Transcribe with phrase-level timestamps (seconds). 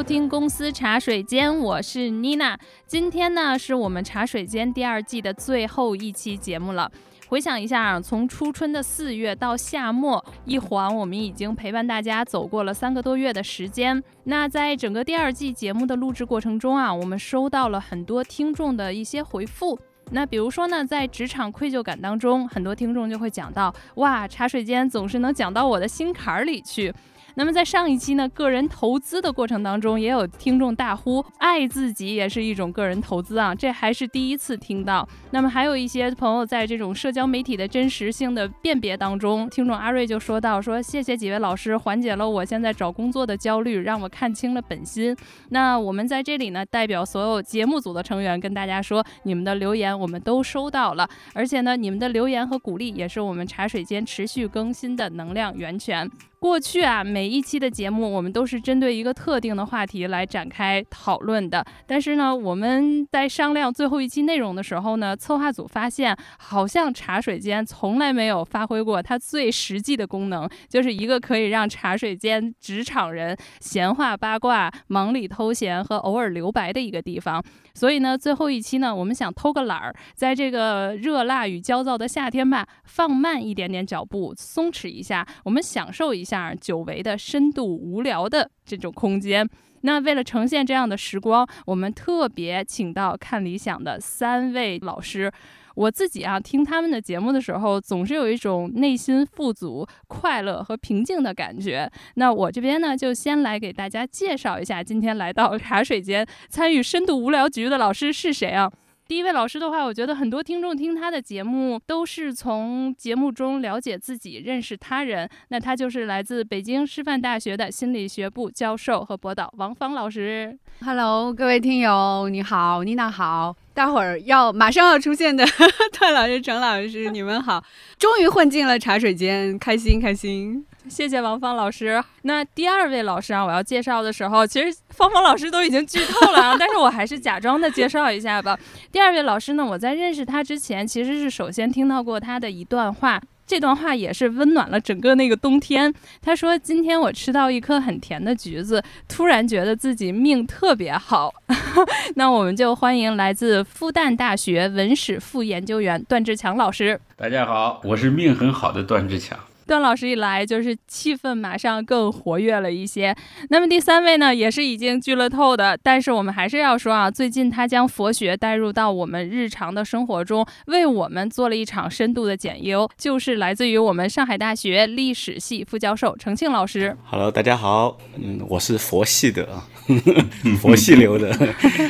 [0.00, 2.58] 收听公司茶水间，我是妮娜。
[2.86, 6.90] 今天呢，是我们茶水间第二季的最后一期节目了。
[7.28, 14.02] 回想一下，从初春的四月到夏末，一晃我们已经陪伴大家走过了三个多月的时间。
[14.24, 19.78] 那在整个第二季节目的录制过程中啊，我们收到了很多听众的一些回复。
[20.12, 26.90] 那比如说呢，在职场愧疚感当中，很多听众就会讲到，哇，茶水间总是能讲到我的心坎儿里去。
[27.34, 35.08] 那么在上一期呢，个人投资的过程当中，也有听众大呼爱自己也是一种个人投资啊，这还是第一次听到。
[35.30, 45.16] 那么还有一些朋友在这种社交媒体的真实性的辨别当中，听众阿瑞就说到说谢谢几位老师缓解了我现在找工作的焦虑，让我看清了本心。
[45.50, 56.10] 那我们在这里呢，代表所有节目组的成员跟大家说，你们的留言我们都收到了，而且呢，你们的留言和鼓励也是我们茶水间持续更新的能量源泉。
[56.40, 61.62] 过去啊，每一期的节目我们都是针对一个特定的话题来展开讨论的。
[61.86, 77.44] 但是呢，我们在商量最后一期内容的时候呢，策划组发现好像茶水间从来没有发挥过它最实际的功能，就是一个可以让茶水间职场人闲话八卦、忙里偷闲和偶尔留白的一个地方。
[77.74, 89.48] 所以呢，最后一期呢，我们想偷个懒儿，在这个热辣与焦躁的夏天吧，放慢一点点脚步，松弛一下，我们享受一下久违的深度无聊的这种空间。
[89.82, 95.32] 那为了呈现这样的时光，我们特别请到看理想的三位老师。
[95.80, 101.90] 我自己啊，听他们的节目的时候，总是有一种内心富足、快乐和平静的感觉。
[102.16, 108.70] 那我这边呢，就先来给大家介绍一下，今天来到茶水间参与深度无聊局的老师是谁啊？
[109.08, 115.26] 第一位老师的话，我觉得很多听众听他的节目都是从节目中了解自己、认识他人。
[115.48, 120.56] 那他就是来自北京师范大学的心理学部教授和博导王芳老师。
[120.84, 125.42] Hello，各位听友，你好，妮娜好，待会儿要马上要出现的
[125.98, 127.64] 段老师、程老师，你们好，
[127.98, 130.62] 终于混进了茶水间，开心开心。
[130.86, 132.04] 谢谢王芳老师。
[132.24, 138.54] 那第二位老师啊，我要介绍的时候，其实芳芳老师都已经剧透了啊，但是我还是假装的介绍一下吧。
[138.92, 143.18] 第二位老师呢，我在认识他之前，其实是首先听到过他的一段话，
[143.50, 145.92] 这段话也是温暖了整个那个冬天。
[146.22, 151.34] 他说：“今天我吃到一颗很甜的橘子，突然觉得自己命特别好。
[152.14, 157.00] ”那我们就欢迎来自复旦大学文史副研究员段志强老师。
[157.16, 159.36] 大家好，我是命很好的段志强。
[159.70, 163.14] 段老师一来，就是气氛马上更活跃了一些。
[163.50, 176.96] 那么第三位呢，也是已经剧了透的，但是我们还是要说啊，最近他将佛学带入到我们日常的生活中，为我们做了一场深度的检优，就是来自于我们上海大学历史系副教授程庆老师。
[177.04, 179.68] Hello，大家好，嗯，我是佛系的啊，
[180.60, 181.32] 佛系流的。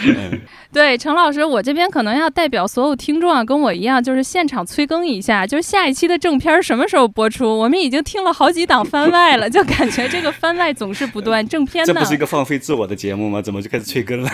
[0.71, 7.59] 对，程老师，我这边可能要代表所有听众啊，跟我一样，就是现场催更一下，就是下一期的正片什么时候播出？
[7.61, 11.93] 我们已经听了好几档番外了，就感觉这个番外总是不断， 正片呢？
[11.95, 13.41] 这不是一个放飞自我的节目吗？
[13.41, 14.31] 怎么就开始催更了？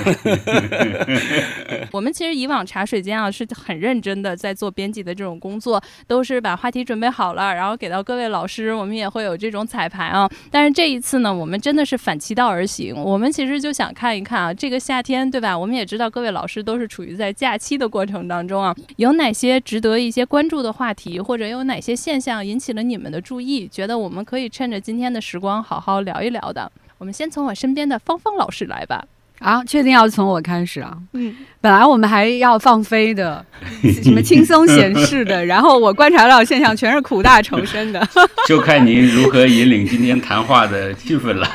[1.92, 10.28] 我们其实以往茶水间啊是很认真的在做编辑的这种工作，都是把话题准备好了，然后给到各位老师，我们也会有这种彩排啊。
[10.50, 15.58] 但是这一次呢，我们真的是反其道而行，我们其实就想看一看啊，这个夏天对吧？
[15.58, 16.26] 我们也知道各位。
[16.36, 23.66] 老师都是处于在假期的过程当中啊，有哪些值得一些关注的话题，或者有哪些现象引起了你们的注意？
[23.66, 26.70] 觉得我们可以趁着今天的时光好好聊一聊的。
[26.98, 29.04] 我们先从我身边的芳芳老师来吧。
[29.40, 30.96] 啊，确定要从我开始啊？
[31.12, 33.44] 嗯，本来我们还要放飞的，
[34.02, 38.08] 什么轻松闲适的， 然后我观察到现象全是苦大仇深的。
[38.48, 41.50] 就看您如何引领今天谈话的气氛了。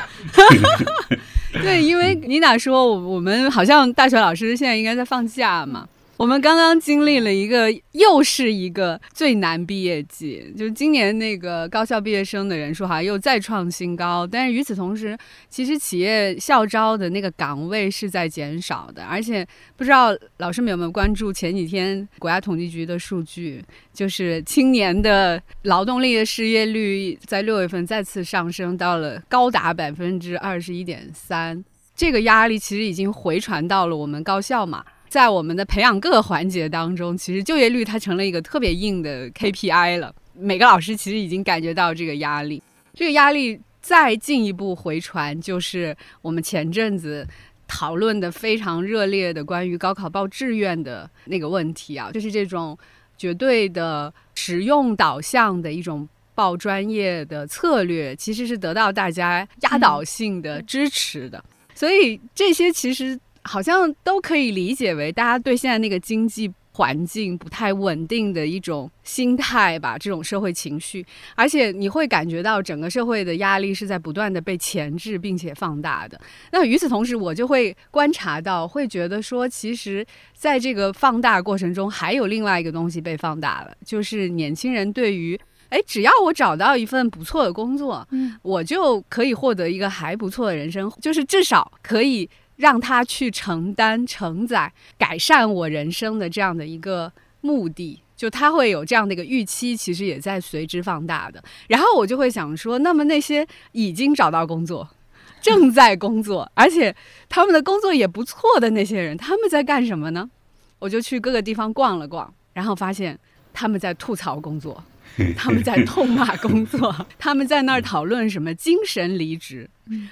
[1.52, 5.84] 对，因为妮娜说，我们好像大学老师现在应该在放假嘛。
[6.22, 14.24] 我们刚刚经历了一个，又是一个最难毕业季，就是今年那个高校毕业生的人数哈又再创新高。
[14.24, 15.18] 但是与此同时，
[15.50, 19.44] 其实企业校招的那个岗位是在减少的，而且
[19.76, 23.60] 不知道老师们有没有关注前几天国家统计局的数据，
[23.92, 31.64] 就是青年的劳动力的失业率在六月份再次上升到了高达百分之二十一点三，
[31.96, 34.84] 这个压力其实已经回传到了我们高校嘛。
[35.12, 40.10] 在我们的培养各个环节当中，其实就业率它成了一个特别硬的 KPI 了。
[40.32, 42.62] 每个老师其实已经感觉到这个压力，
[42.94, 47.28] 这个压力再进一步回传，就是我们前阵子
[47.68, 52.78] 讨论的非常热烈的关于高考报志愿的那个问题啊，就是这种
[53.18, 61.44] 绝对的实用导向的一种报专业的策略，其实是得到大家压倒性的支持的。
[61.74, 66.52] 所以这些其实好像都可以理解为大家对现在那个经济。
[66.74, 71.04] 环境不太稳定的一种心态吧，这种社会情绪，
[71.34, 76.18] 而且你会感觉到整个社会的压力是在不断的被前置并且放大的。
[76.50, 80.02] 那与此同时，我就会观察到，会觉得说，其实
[80.34, 92.30] 在这个放大过程中，还有另外一个东西被放大了，就是年轻人对于，哎，只要我找到一份不错的工作，嗯，我就可以获得一个还不错的人生，就是至少可以。
[92.56, 101.42] 让他去承担、承载、改善我人生的这样的一个目的，就他会有这样的一个预期，其实也在随之放大的。
[101.68, 104.88] 然后我就会想说，那么那些已经找到工作、
[105.42, 106.94] 正在工作，而且
[107.28, 110.30] 他们的工作也不错的那些人，他们在干什么呢？
[110.78, 113.18] 我就去各个地方逛了逛，然后发现
[113.52, 114.82] 他们在吐槽工作。
[115.36, 119.68] 他们在痛骂工作， 他们在那儿讨论什么精神离职。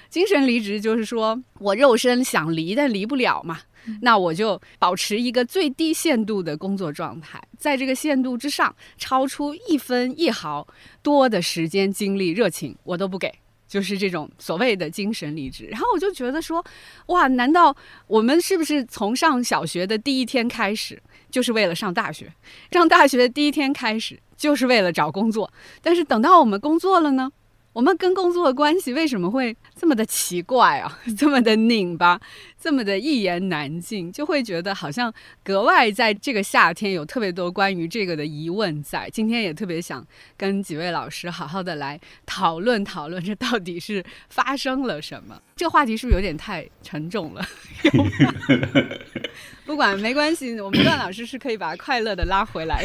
[0.09, 3.61] 精神离职就是说我肉身想离，但离不了嘛，
[4.03, 10.67] 那我就保持一个最低限度的工作状态，在这个限度之上，超出一分一毫
[11.03, 13.33] 多的时间、精力、热情，我都不给。
[13.67, 15.67] 就是这种所谓的精神离职。
[15.71, 16.63] 然后我就觉得说，
[17.07, 17.75] 哇，难道
[18.09, 21.01] 我们是不是从上小学的第一天开始，
[21.31, 22.33] 就是为了上大学？
[22.73, 24.19] 上大学的第一天开始。
[24.41, 25.53] 就是为了找工作，
[25.83, 27.31] 但是等到我们工作了呢？
[27.75, 30.99] 我们跟工作的关系为什么会这么的奇怪啊？
[31.17, 32.19] 这么的拧巴，
[32.61, 35.13] 这么的一言难尽，就会觉得好像
[35.43, 39.09] 格外在这个夏天有特别多关于这个的疑问在。
[39.11, 45.41] 今天也特别想跟几位老师好好的来讨论讨论，这到底是发生了什么？
[45.57, 47.43] 这个话题是不是有点太沉重了？
[49.65, 52.85] 不管没关系，我们段老师是可以把快乐的拉回来。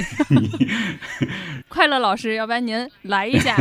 [1.67, 3.57] 快乐老师，要不然您来一下。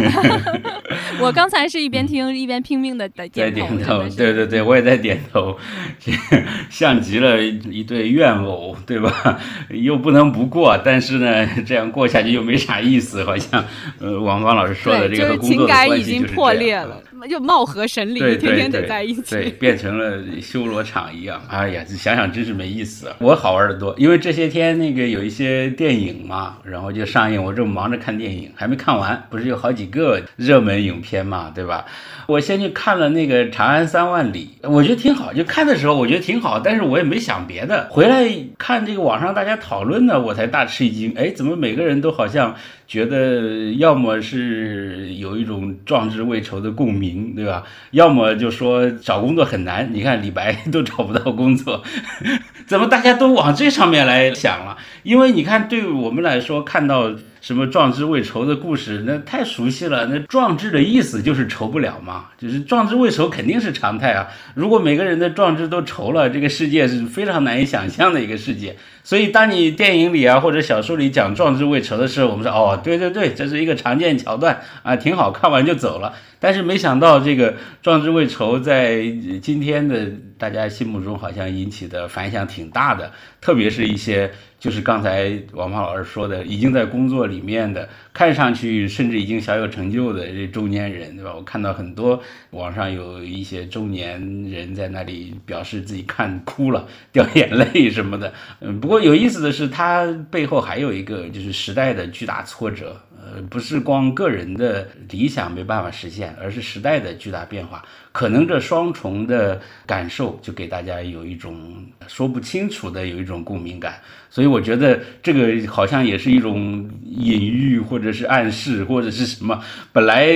[1.20, 3.52] 我刚才是一边听一边拼命的在点
[3.82, 4.08] 头。
[4.10, 5.58] 对对对，我也在点头，
[6.70, 9.38] 像极了一对怨偶，对吧？
[9.70, 13.64] 又不能不过，但是呢，这样过下去又没啥意思，好像
[13.98, 17.00] 呃，王芳老师说的这个工作关系就是破裂了。
[17.26, 21.42] 就貌合神离，天天得在一起，对，变成了修罗场一样。
[21.48, 23.12] 哎呀，想想真是没意思。
[23.18, 29.26] 我好玩的多，因为这些天那个有一些电影嘛，然后就上映，我正忙着看电影，还没看完。
[29.30, 31.84] 不是有好几个热门影片嘛，对吧？
[32.26, 35.32] 我先去看了那个《长安三万里》，我觉得挺好。
[35.32, 37.88] 就看的时候我觉得挺好，但是我也没想别的。
[37.90, 38.26] 回来
[38.58, 41.12] 看这个网上大家讨论呢，我才大吃一惊。
[41.16, 42.54] 哎，怎么每个人都好像
[42.86, 47.64] 觉得要么是有一种壮志未酬的共鸣，对吧？
[47.92, 49.88] 要么就说找工作很难。
[49.92, 51.82] 你看李白都找不到工作，
[52.66, 54.76] 怎么大家都往这上面来想了？
[55.02, 57.12] 因为你看，对我们来说，看到。
[57.44, 60.06] 什么壮志未酬的故事，那太熟悉了。
[60.06, 64.26] 那壮志的意思就是酬不了嘛，就是壮志未酬肯定是常态啊。
[64.54, 68.74] 如果每个人的壮志都酬了，这个世界是非常难以想象的一个世界。
[69.04, 76.14] 所以，当你电影里啊或者小说里讲壮志未酬的时候，我们说哦，对对对，这是一个常见桥段啊，挺好看完就走了。
[76.40, 79.02] 但是没想到，这个壮志未酬在
[79.42, 83.12] 今天的大家心目中好像引起的反响挺大的，
[83.42, 91.34] 特别是一些就是刚才王胖老师说的，已经在工作里面的，看上去甚至已经小有成就的这中年人，对吧？
[91.34, 98.32] 我看到很多网上有一些中年人在那里表示自己看哭了、掉眼泪什么的。
[98.60, 102.96] 嗯，不过有意思的是，他背后还有一个就是时代的巨大挫折。
[103.26, 107.82] 呃，不是光个人的理想没办法实现，而是时代的巨大变化。
[108.14, 113.94] 可能这双重的感受，就给大家有一种说不清楚的有一种共鸣感。
[114.30, 119.60] 所以我觉得这个好像也是一种隐喻，或者是暗示，或者是什么。
[119.92, 120.28] 本来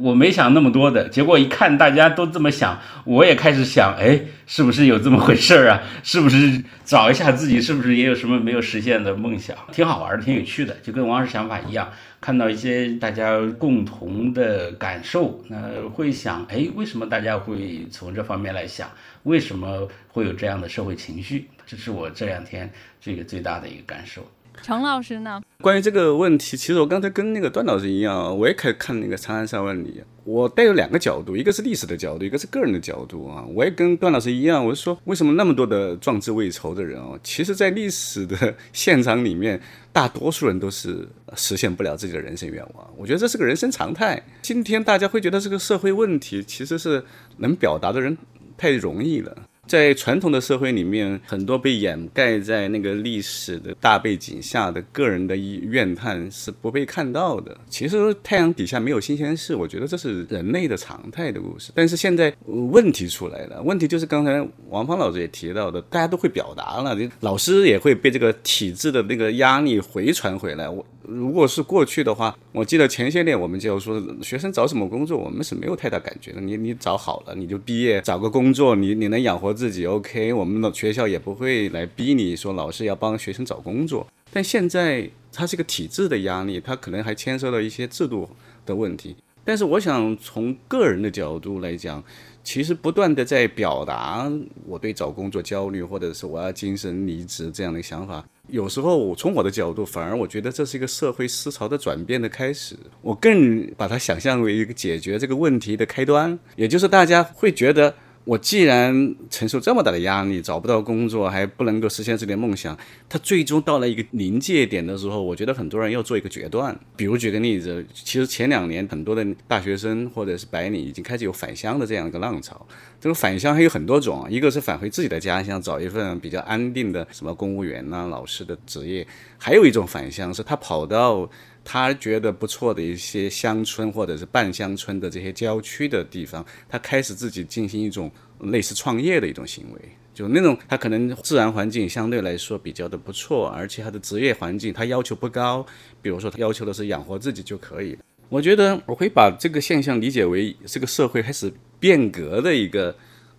[0.00, 5.82] 我没想那么多的，结果一看大家都这么想，我也开始想，哎，是不是有这么回事儿啊？
[6.04, 9.56] 是不是找一下自己，是不是也有什么没有实现的梦想？
[9.72, 11.88] 挺好玩的，挺有趣的，就跟王老师想法一样。
[12.26, 18.90] 看到一些大家共同的感受，那会想，哎，为什么大家会从这方面来想？
[19.22, 21.46] 为什么会有这样的社会情绪？
[21.64, 22.68] 这是我这两天
[23.00, 24.26] 这个最大的一个感受。
[24.62, 25.40] 程老师呢？
[25.60, 30.00] 关于这个问题，其实我刚才跟那个段老师一样，我也可以看那个《长安三万里》。
[30.24, 33.44] 我带有两个角度，一个是历史的角度，一个是个人的角度啊。
[33.54, 37.18] 我也跟段老师一样，我是说，为什么那么多的壮志未酬的人啊？
[37.22, 39.60] 其实，在历史的现场里面，
[39.92, 42.90] 大多数人都是实现不了自己的人生愿望。
[42.96, 44.20] 我觉得这是个人生常态。
[44.42, 47.04] 今天大家会觉得这个社会问题，其实是
[47.36, 48.18] 能表达的人
[48.56, 49.36] 太容易了。
[49.66, 57.56] 在传统的社会里面，很多被掩盖在那个历史的大背景下的个人的怨叹是不被看到的。
[57.68, 61.72] 其实太阳底下没有新鲜事，我觉得这是人类的常态的故事。
[61.74, 70.68] 但是现在问题出来了，问题就是刚才王芳老师也提到的，大家都会表达了，老师也会被这个体制的那个压力回传回来。
[70.68, 70.84] 我。
[71.08, 76.40] 如果是过去的话，我记得前些年我们就说，学生找什么工作，我们是没有太大感觉的。
[76.40, 80.32] 你你找好了，你就毕业找个工作，你你能养活自己，OK。
[80.32, 84.06] 我们的学校也不会来逼你说老师要帮学生找工作。
[84.32, 88.28] 但现在它是一个体制的压力，它可能还牵涉到一些制度
[88.64, 89.16] 的问题。
[89.46, 92.02] 但是我想从个人的角度来讲，
[92.42, 94.30] 其实不断的在表达
[94.66, 98.22] 我对找工作焦虑，或者是我要精神离职这样的想法。
[98.48, 102.76] 有时候我，从我的角度，反而我觉得这是一个社会思潮的转变的开始。
[103.00, 107.94] 我更把它想象为一个解决这个问题的开端，也就是大家会觉得。
[108.26, 112.76] 我既然承受这么大的压力，找不到工作，还不能够实现自己的梦想，
[113.08, 116.76] 他最终到了一个临界点的时候，我觉得很多人要做一个决断。
[116.96, 122.66] 比如举个例子，其实前两年很多的大学生或者是白领已经开始有返乡的这样一个浪潮。
[123.00, 129.06] 这个返乡还有很多种，一个是返回自己的家乡，找一份比较安定的什么公务员呐、老师的职业；
[129.38, 131.30] 还有一种返乡是他跑到。
[131.68, 138.08] 他觉得不错的一些乡村或者是半乡村的这些郊区的地方，他开始自己进行一种
[138.42, 139.80] 类似创业的一种行为，
[140.14, 145.66] 就那种他可能自然环境相对来说比较的不错，而且他的职业环境他要求不高，
[146.00, 147.98] 比如说他要求的是养活自己就可以。
[148.28, 152.96] 我觉得我会把这个现象理解为这个社会开始变革的一个。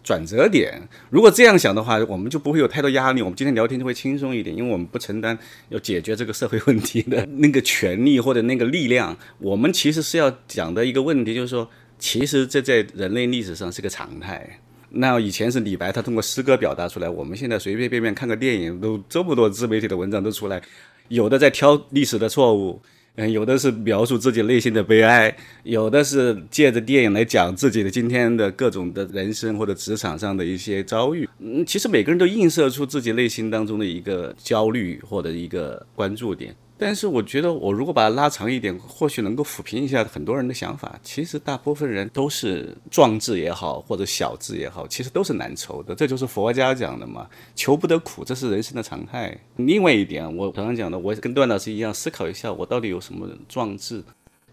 [0.08, 3.22] 转折点，如果这样想的话，我们就不会有太多压力。
[3.22, 5.38] 我们今天聊天就会轻松一点，因为我们不承担
[5.68, 9.18] 要解决这个社会问题的那个权利或者那个力量。
[9.40, 14.62] 我们其实是要讲的一个问题，就是说，其实这在人类历史上是个常态。
[14.92, 17.10] 那以前是李白，他通过诗歌表达出来。
[17.10, 20.62] 我们现在随随便便看个电影，都这么多自媒体的文章都出来，
[21.10, 22.82] 有的在挑历史的错误。
[23.18, 31.28] 嗯，有的是描述自己内心的悲哀，有的是借着电影来讲自己的今天的各种的人生或者职场上的一些遭遇。
[31.40, 36.56] 嗯，其实每个人都映射出自己内心当中的一个焦虑或者一个关注点。
[36.78, 41.00] 但是我觉得，我如果把它拉长一点，或许能够抚平一下很多人的想法。
[41.02, 45.96] 其实大部分人都是壮志也好，或者小志也好，其实都是难酬的。
[45.96, 49.36] 这就是佛家讲的嘛，求不得苦，这是人生的常态。
[49.56, 54.04] 另外一点，我常常讲的，我跟段老师一样，思考一下，我到底有什么壮志。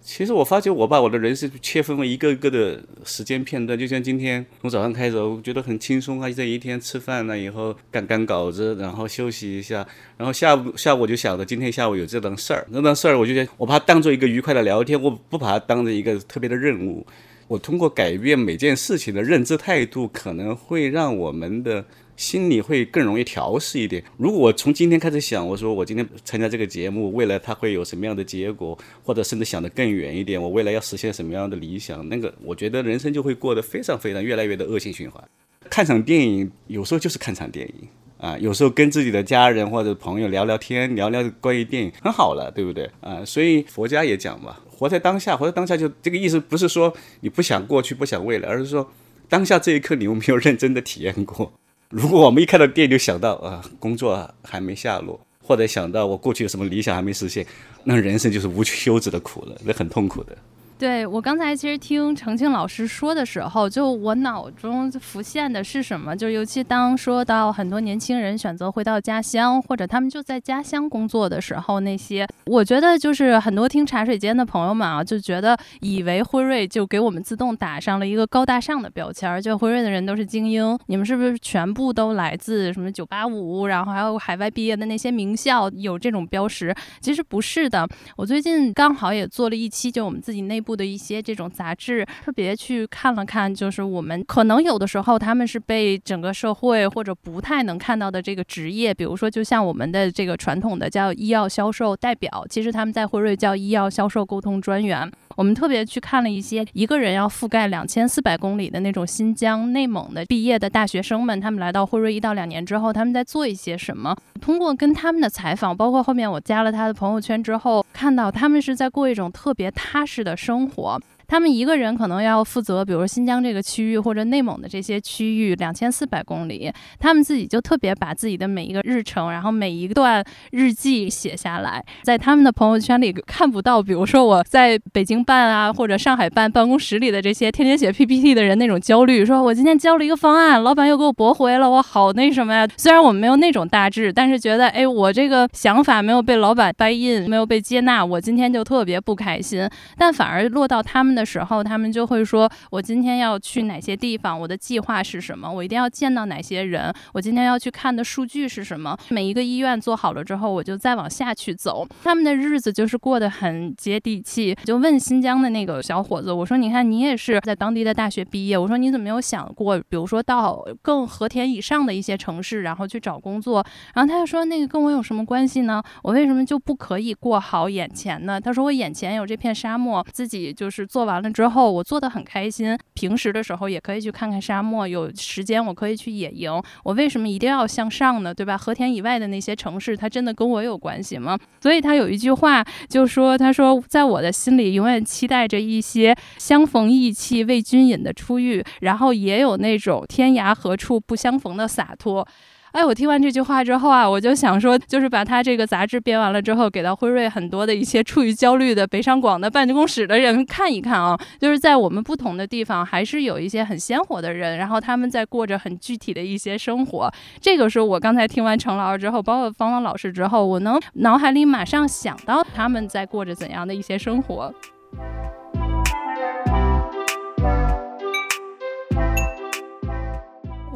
[0.05, 6.31] 其实我发觉，我把我的人生切分为一个个的时间片段，就像今天从早上开始，我觉得很轻松啊。
[6.31, 9.85] 这一天吃饭了以后，赶赶稿子，然后休息一下，
[10.19, 17.07] 然后下午下午我就想着今天下午有这档事儿，那档事儿我就觉得我把它当做一个愉快的聊天，我不把它当做一个特别的任务。
[17.49, 21.83] 我通过改变每件事情的认知态度，可能会让我们的。
[22.17, 24.03] 心里会更容易调试一点。
[24.17, 35.23] 如果我从今天开始想，我说我今天参加这个节目，未来它会有什么样的结果，或者甚至想得更远一点，我未来要实现什么样的理想，那个我觉得人生就会过得非常非常越来越的恶性循环。
[35.71, 37.75] 看场电影有时候就是看场电影
[38.19, 43.25] 啊，有时候跟自己的家人或者朋友聊聊天，聊聊关于电影很好了，对不对啊？
[43.25, 48.89] 所以佛家也讲嘛，活在当下，活在当下就这个意思，不是说你不想过去，不想未来，而是说
[49.29, 51.53] 当下这一刻你有没有认真的体验过。
[51.91, 57.47] 如果我们一看到电就想到啊，工作还没下落，或者想到我过去有什么理想还没实现，
[57.85, 60.37] 那人生就是无休止的苦了，那很痛苦的。
[60.77, 66.17] 对我刚才其实听程庆老师说的时候，就我脑中浮现的是什么？
[66.17, 86.75] 就尤其当说到很多年轻人选择回到家乡，或者他们就在家乡工作的时候，那些我觉得就是很多听茶水间的朋友们啊，就觉得以为辉瑞就给我们自动打上了一个高大上的标签，就辉瑞的人都是精英，你们是不是全部都来自什么九八五，然后还有海外毕业的那些名校有这种标识？
[87.01, 90.64] 其实不是的，我最近刚好也做了一期，就我们自己内。
[90.65, 105.11] 部的一些这种杂志，特别去看了看，就是我们可能有的时候他们是被整个社会或者不太能看到的这个职业，比如说就像我们的这个传统的叫医药销售代表，其实他们在辉瑞叫医药销售沟通专员。
[105.37, 114.17] 我们特别去看了一些一个人要覆盖两千四百公里的那种新疆、内蒙的毕业的大学生们，他们来到辉瑞一到两年之后，他们在做一些什么？
[114.41, 121.01] 通过跟他们的采访，包括后面我加了他的朋友圈之后，看到他们是在过一种特别踏实的生活。
[121.27, 142.67] 他们一个人可能要负责，比如说新疆这个区域或者内蒙的这些区域，两千四百公里，他们自己就特别把自己的每一个日程，然后每一段日记写下来，在他们的朋友圈里看不到，比如说我在北京办啊或者上海办办公室里的这些天天写 PPT 的人那种焦虑，说我今天交了一个方案，老板又给我驳回了，我好那什么呀？
[142.77, 149.69] 虽然我们没有那种大志，但是觉得哎，我这个想法没有被老板 buy in，没有被接纳，我今天就特别不开心。
[149.97, 154.39] 但反而落到他们的时候，他们就会说：“我今天要去哪些地方？
[154.39, 155.51] 我的计划是什么？
[155.51, 156.93] 我一定要见到哪些人？
[157.13, 158.97] 我今天要去看的数据是什么？
[159.09, 161.87] 每一个医院做好了之后，我就再往下去走。
[162.03, 164.55] 他们的日子就是过得很接地气。
[164.65, 173.65] 就问新疆的那个小伙子，我说：你看你也是在当地的大学毕业，我说你怎么没有想过，比如说到更和田以上的一些城市，然后去找工作？
[173.95, 175.83] 然后他就说：那个跟我有什么关系呢？
[176.03, 178.41] 我为什么就不可以过好眼前呢？
[178.41, 182.77] 他说：我眼前有这片沙漠，自己就是做完。”了之后，我做的很开心。
[182.95, 186.51] 平时的时候也可以去看看沙漠，有时间我可以去野营。
[186.83, 188.35] 我为什么一定要向上呢？
[188.35, 188.57] 对吧？
[188.57, 191.39] 和田以外的那些城市，它真的跟我有关系吗？
[191.61, 202.27] 所以他有一句话就说：“他说，在我的心里，永远期待着一些相逢意气为君饮的初遇，然后也有那种天涯何处不相逢的洒脱。”
[202.75, 217.09] 哎，我听完这句话之后啊，我就想说，就是把他这个杂志编完了之后，给到辉瑞很多的一些处于焦虑的北上广的办公室的人看一看啊，就是在我们不同的地方，还是有一些很鲜活的人，然后他们在过着很具体的一些生活。
[217.41, 224.53] 这个是我刚才听完程老师之后，包括方方老师之后，我能脑海里马上想到他们在过着怎样的一些生活。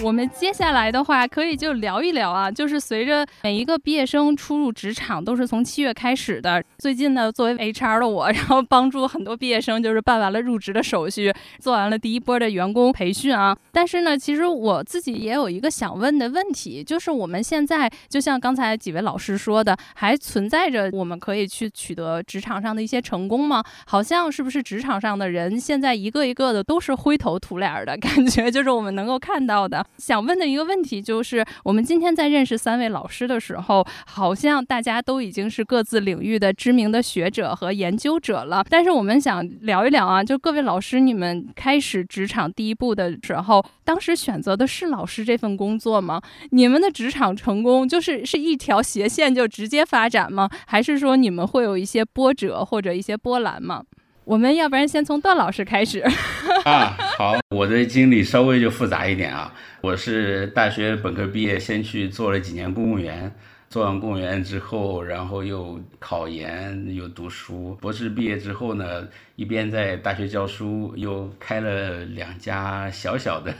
[0.04, 6.62] 我们接下来的话可以就聊一聊啊，就是随着每一个毕业生初入职场都是从七月开始的。
[6.78, 13.56] 最近呢，作为 HR 的我，然后帮助很多毕业生就是办完了入职的手续，做完了第一波的员工培训啊。
[13.72, 23.62] 但是呢，其实我自己也有一个想问的问题，就是我们现在就像刚才几位老师说的，还存在着我们可以去取得职场上的一些成功吗？
[23.86, 29.84] 好像是不是职场上的人现在一个一个的都是灰头土脸的感觉， 就是我们能够看到的。
[29.96, 38.64] 想问的一个问题就是，我们今天在认识三位老师的时候，好像大家都已经是各自领域的知名的学者和研究者了。
[38.70, 46.22] 但是我们想聊一聊啊，就各位老师，你们开始职场第一步的时候，当时选择的是老师这份工作吗？
[46.50, 50.48] 你们的职场成功就是是一条斜线就直接发展吗？
[50.66, 53.82] 还是说你们会有一些波折或者一些波澜吗？
[54.28, 56.94] 我们要不然先从段老师开始啊。
[57.16, 59.54] 好，我的经历稍微就复杂一点啊。
[59.80, 63.34] 我是大学本科毕业，先去做了几年公务员，
[63.70, 67.74] 做完公务员之后，然后又考研，又读书。
[67.80, 73.54] 博士毕业之后呢，一边在大学教书，又开了两家小小的。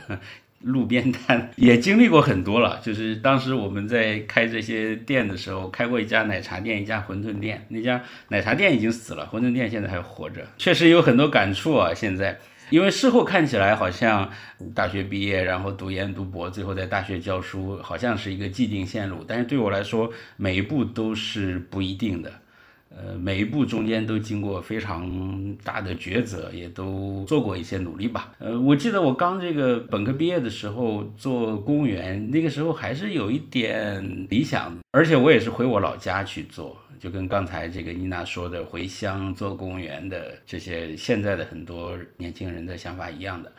[0.61, 7.65] 路边摊 也经历过很多了，就是当时我们在开这些店的时候，开过一家奶茶店，一家馄饨店。
[7.69, 11.93] 那家奶茶店已经死了，馄饨店现在还活着，确实有很多感触啊。
[11.93, 12.37] 现在，
[12.69, 14.29] 因为事后看起来好像
[14.75, 19.23] 大学毕业，然后读研读博，最后在大学教书，好像是一个既定线路。
[19.25, 22.31] 但是对我来说，每一步都是不一定的。
[23.01, 28.33] 呃，每一步中间都经过非常大的抉择，也都做过一些努力吧。
[28.39, 43.49] 呃，我记得我刚这个本科毕业的时候做公务员，那个时候还是有一点理想，而且我也是回我老家去做，就跟刚才这个妮娜说的回乡做公务员的这些现在的很多年轻人的想法一样的。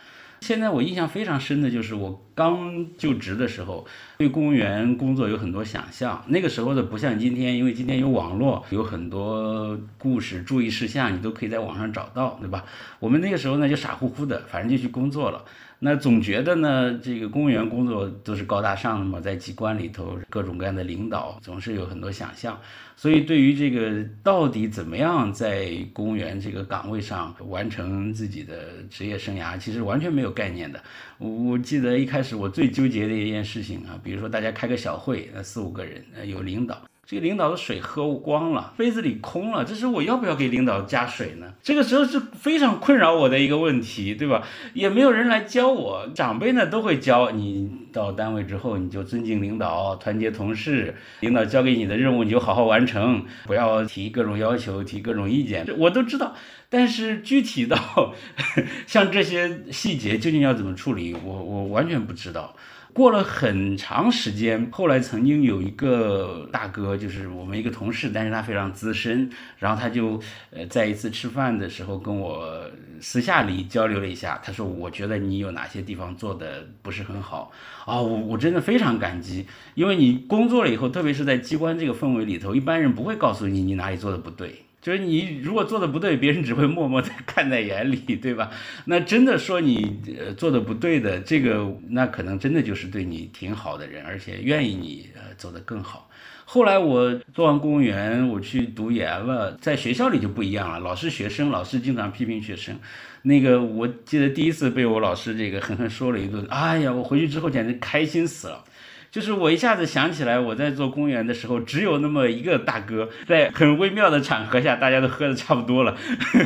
[0.42, 3.86] 现在我印象非常深的就是我刚就职的时候，
[4.20, 6.22] 对公务员工作有很多想象。
[6.26, 12.62] 那个时候的不像今天，因为今天有网络，有很多故事、注意事项，你都可以在网上找到，对吧？
[12.98, 15.42] 我们那个时候呢，就傻乎乎的，反正就去工作了。
[15.82, 22.60] 那总觉得呢，这个公务员工作都是高大上的嘛，在机关里头，各种各样的领导，总是有很多想象。
[22.96, 30.78] 所以对于这个到底怎么样在公务员这个岗位上完成自己的职业生涯，其实完全没有概念的。
[31.16, 36.78] 我记得一开始我最纠结的一件事情啊，比如说大家开个小会，那四五个人，有领导。
[37.10, 41.52] 这个领导的水喝光了，杯子里空了，这时候我要不要给领导加水呢？
[41.60, 44.46] 这个时候是非常困扰我的一个问题，对吧？
[44.74, 47.68] 也没有人来教我，长辈呢都会教你。
[47.92, 56.32] 到单位之后，你就尊敬领导，团结同事，领导交给你的任务你就好好完成，不要提各种要求，提各种意见，我都知道。
[56.68, 58.14] 但是具体到
[58.86, 62.54] 像这些细节究竟要怎么处理，我我完全不知道。
[62.92, 72.64] 过了很长时间，后来曾经有一个大哥，就是我们一个同事，但是他非常资深，然后他就呃在一次吃饭的时候跟我
[73.00, 77.50] 私下里交流了一下，他说我觉得你有哪些地方做的不是很好
[77.86, 84.64] 啊，我我真的非常感激，因为你工作了以后，特别是在机关这个氛围里头，一般人不会告诉你你哪里做的不对。
[84.82, 88.50] 就是你如果做的不对，别人只会默默的看在眼里，对吧？
[88.86, 96.08] 那真的说你呃做的不对的，这个那可能真的就是对你挺好的人，而且愿意你呃走得更好。
[96.44, 102.74] 后来我做完公务员，我去读研了，在学校里就不一样了，老师学生，老师经常批评学生。
[103.22, 108.64] 那个我记得第一次被我老师这个狠狠说了一顿，哎呀，我回去之后简直开心死了。
[109.10, 115.96] 就是我一下子想起来，我在做公务员的时候，只有那么一个大哥，在很微妙的场合下，大家都喝的差不多了，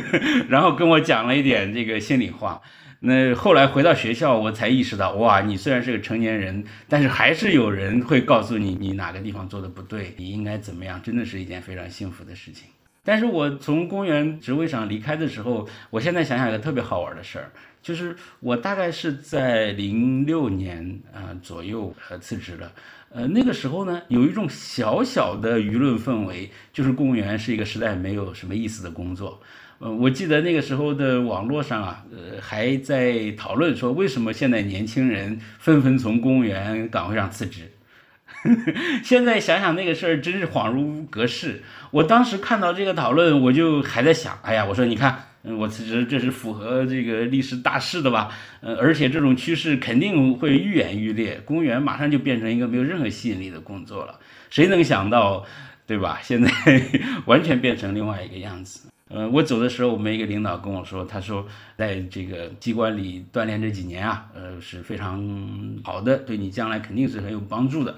[0.49, 2.61] 然后跟我讲了一点这个心里话。
[3.01, 12.67] 那后来回到学校，我才意识到，哇，你虽然是个成年人，但是还是有人会告诉你，你哪个地方做的不对，你应该怎么样，真的是一件非常幸福的事情。
[13.03, 17.51] 但是我从公务员职位上离开的时候，我现在想想一个特别好玩的事儿。
[17.85, 22.71] 就是我大概是在零六年啊左右呃辞职了，
[23.13, 29.39] 呃那个时候呢有一种小小的舆论氛围，就是公务员是一个实在没有什么意思的工作，
[29.77, 37.71] 呃我记得那个时候的网络上啊呃还在讨论说为什么现在年轻人纷纷从公务员岗位上辞职，
[39.05, 41.61] 现在想想那个事儿真是恍如隔世。
[41.91, 45.34] 我当时看到这个讨论，我就还在想，哎呀，我说你看。
[45.45, 48.29] 嗯，我其实这是符合这个历史大势的吧？
[48.61, 54.19] 呃，而且这种趋势肯定会愈演愈烈，公务员马上就变成一个没有任何吸引力的工作了。
[54.49, 55.45] 谁能想到，
[55.85, 56.19] 对吧？
[56.23, 56.49] 现在
[57.27, 58.89] 完全变成另外一个样子。
[59.07, 61.45] 呃，我走的时候，我们一个领导跟我说，他说
[61.77, 65.23] 在这个机关里锻炼这几年啊，呃，是非常
[65.83, 67.95] 好的，对你将来肯定是很有帮助的。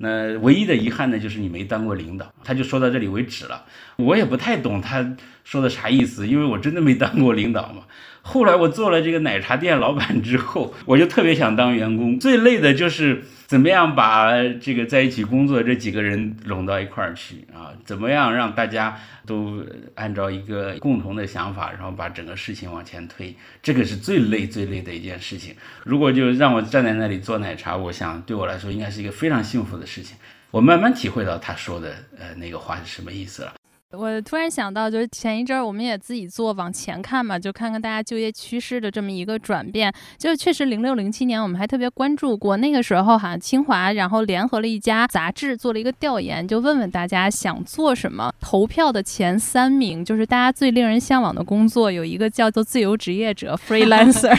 [0.00, 2.32] 那唯一的遗憾呢，就是你没当过领导。
[2.44, 3.64] 他就说到这里为止了。
[3.96, 5.16] 我也不太懂他
[5.48, 7.84] 说的啥意思，因为我真的没当过领导嘛。
[8.20, 12.18] 后来我做了这个奶茶店老板之后，我就特别想当员工。
[12.18, 13.22] 最累的就是。
[13.48, 14.30] 怎么样把
[14.60, 17.72] 这个在一起工作这几个人拢到一块儿去啊？
[17.82, 23.34] 怎么样让大家都按照一个共同的想法，然后把整个事情往前推？
[23.62, 25.54] 这个是最累最累的一件事情。
[25.82, 30.14] 如果就让我站在那里做奶茶，我想对我来说应该是一个非常幸福的事情。
[30.50, 33.54] 我慢慢体会到他说的呃那个话是什么意思了。
[33.96, 39.90] 我突然想到，就是前一阵儿我们也自己做往前看嘛，就看看大家就业趋势的这么一个转变。
[40.18, 48.30] 就确实，零六零七年我们还特别关注过，那个时候哈，清华然后联合了一家杂志做了一个调研，就问问大家想做什么。
[48.40, 54.36] 投票的前三名就是大家最令人向往的工作，有一个叫做自由职业者 （freelancer）。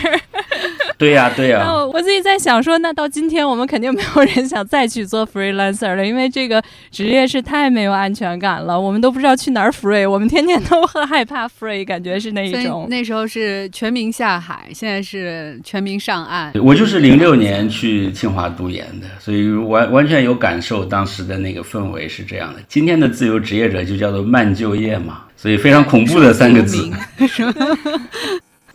[0.99, 1.63] 对呀，对呀。
[1.63, 8.79] 那我自己在想说，那到今天我们肯定没有人想再去做 freelancer 了，因为这个职业是太没有安全感了。
[8.79, 12.85] 我们都不知道去哪儿 free，我们天天都很害怕 free，感觉是那一种。
[12.89, 16.51] 那时候是全民下海，现在是全民上岸。
[16.61, 22.59] 我就是零六年去清华读研的，所以完完全有感受当时的那个氛围是这样的。
[22.67, 26.91] 今天的自由职业者就叫做慢就业嘛，所以非常恐怖的三个字。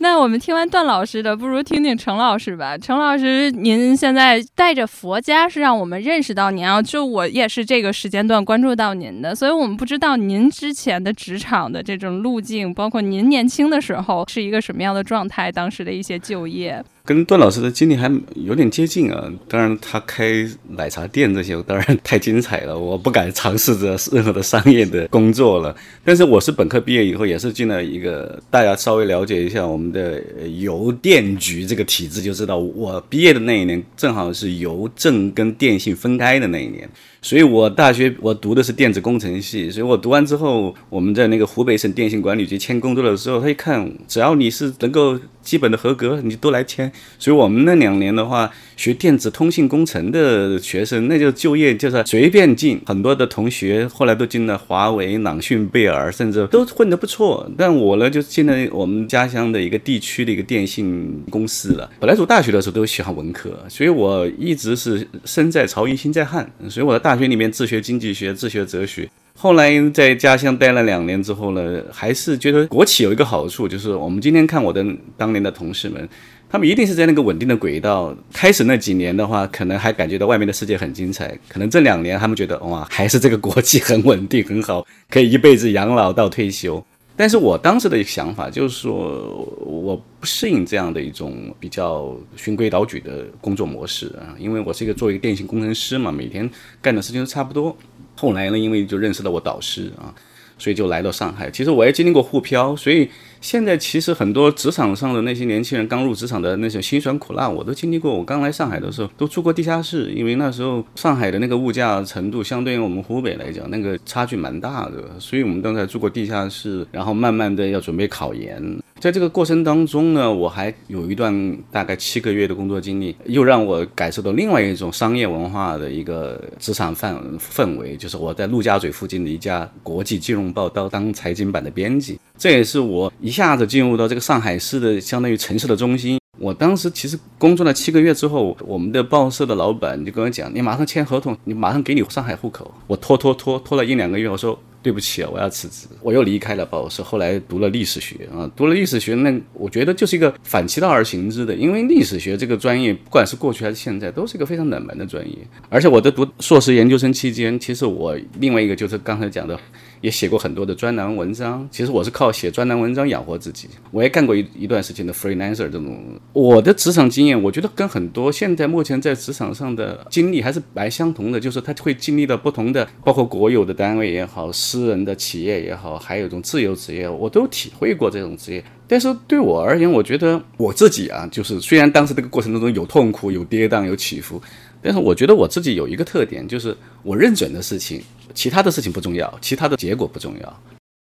[0.07, 2.77] 那我们听完段老师的，不如听听程老师吧。
[2.77, 16.85] 程老师，您现在带着佛家是让我们认识到您啊，就我也是这个时间段关注到您的，所以我们不知道您之前的职场的这种路径，包括您年轻的时候是一个什么样的状态，当时的一些就业。
[17.05, 25.75] 跟段老师的经历还有点接近啊，当然他开奶茶店这些当然太精彩了，我不敢尝试着任何的商业的工作了。
[26.03, 30.19] 但是我是本科毕业以后也是进了一个，大家稍微了解一下我们的
[30.59, 36.89] 邮电局这个体制就知道，我毕业的那一年正好是邮政跟电信分开的那一年。
[37.25, 46.91] 所以，我大学我读的是电子工程系，所以我读完之后，我们在那个湖北省电信管理局签工作的时候，他一看，只要你是能够基本的合格，你都来签。
[47.17, 57.49] 所以我们那两年的话，学电子通信工程的学生，那就就业就是随便进，很多的同学后来都进了华为、朗讯、贝尔，甚至都混得不错。
[57.57, 61.89] 但我呢，就进了我们家乡的一个地区的一个电信公司了。
[61.99, 67.14] 本来读大学的时候都喜欢文科，所以我一直是身在曹营心在汉，所以我的大。
[67.15, 69.09] 大学里面自学经济学，自学哲学。
[69.37, 76.09] 后来在家乡待了两年之后呢，还是觉得国企有一个好处，就是我们今天看我的当年的同事们，
[76.49, 78.13] 他们一定是在那个稳定的轨道。
[78.33, 81.33] 开始那几年的话，可能还感觉到外面的世界很精彩。
[81.47, 86.85] 可能这两年他们觉得哇，还是这个国企很稳定很好，可以一辈子养老到退休。
[87.15, 96.49] 但是我当时的想法就是说，我不适应这样的一种比较循规蹈矩的工作模式啊，因为我是一个做一个电信工程师嘛，每天
[96.81, 97.75] 干的事情都差不多。
[98.15, 100.13] 后来呢，因为就认识了我导师啊，
[100.57, 101.49] 所以就来到上海。
[101.49, 103.09] 其实我也经历过沪漂，所以。
[103.45, 108.11] 现在其实很多职场上的那些年轻人刚入职场的那些辛酸苦辣，我都经历过。
[108.11, 118.59] 我刚来上海的时候都住过地下室，因为那时候上海的那个物价程度相对于我们湖北来讲，那个差距蛮大的，所以我们当时住过地下室，然后慢慢的要准备考研。
[119.01, 136.17] 在这个过程当中呢，我还有一段大概七个月的工作经历，又让我感受到另外一种商业文化的一个职场范氛围，就是我在陆家嘴附近的一家国际金融报当当财经版的编辑，这也是我一下子进入到这个上海市的相当于城市的中心。
[136.37, 144.57] 我当时其实工作了七个月之后，我们的报社的老板就跟我讲：“你马上签合同，你马上给你上海户口。”我拖拖拖拖了一两个月，我说。
[144.85, 155.35] 对不起，我要辞职，我又离开了报社，后来读了历史学啊，读了历史学，那我觉得就是一个反其道而行之的，因为历史学这个专业，不管是过去还是现在，都是一个非常冷门的专业。
[155.69, 159.59] 而且我在读硕士研究生期间，其实我另外一个就是刚才讲的，
[160.05, 161.67] 也写过很多的专栏文章。
[161.71, 163.67] 其实我是靠写专栏文章养活自己。
[163.89, 165.97] 我也干过一一段时间的 freelancer 这种。
[166.31, 178.63] 我的职场经验，我觉得跟很多现在目前在职场上的经历还是蛮相同的，就是他会经历到不同的，包括国有的单位也好，私人的企业也好，还有一种自由职业，我都体会过这种职业。
[178.87, 184.39] 但是对我而言，我觉得我自己啊，就是虽然当时这个过程当中有痛苦、有跌宕、有起伏，
[184.85, 187.99] 但是我觉得我自己有一个特点，就是我认准的事情，
[188.35, 190.61] 其他的事情不重要，其他的结果不重要。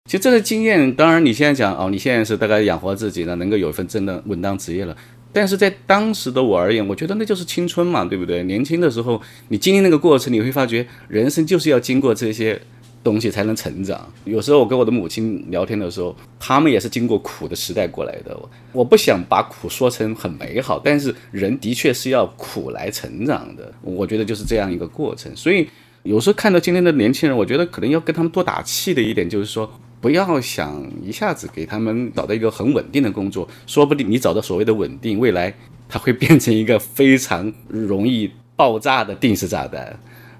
[0.05, 4.95] 其实这个经验，当然你现在讲哦，你现在是大概养活自己了，能够有一份真的稳当职业了。
[5.31, 8.43] 但是在当时的我而言，我觉得那就是青春嘛，对不对？
[8.43, 12.61] 年轻的时候，你经历那个过程，你会发觉人生就是要经过这些
[13.03, 14.11] 东西才能成长。
[14.25, 18.37] 有时候我跟我的母亲聊天的时候，他们也是经过苦的时代过来的。
[18.71, 23.71] 我不想把苦说成很美好，但是人的确是要苦来成长的。
[23.81, 25.35] 我觉得就是这样一个过程。
[25.35, 25.67] 所以
[26.03, 29.69] 有时候看到今天的年轻人，我觉得可能要跟他们多打气的一点就是说。
[30.03, 35.55] 不要想一下子给他们找到一个很稳定的工作，说不定你找到所谓的稳定，未来
[35.87, 39.97] 它会变成一个非常容易爆炸的定时炸弹。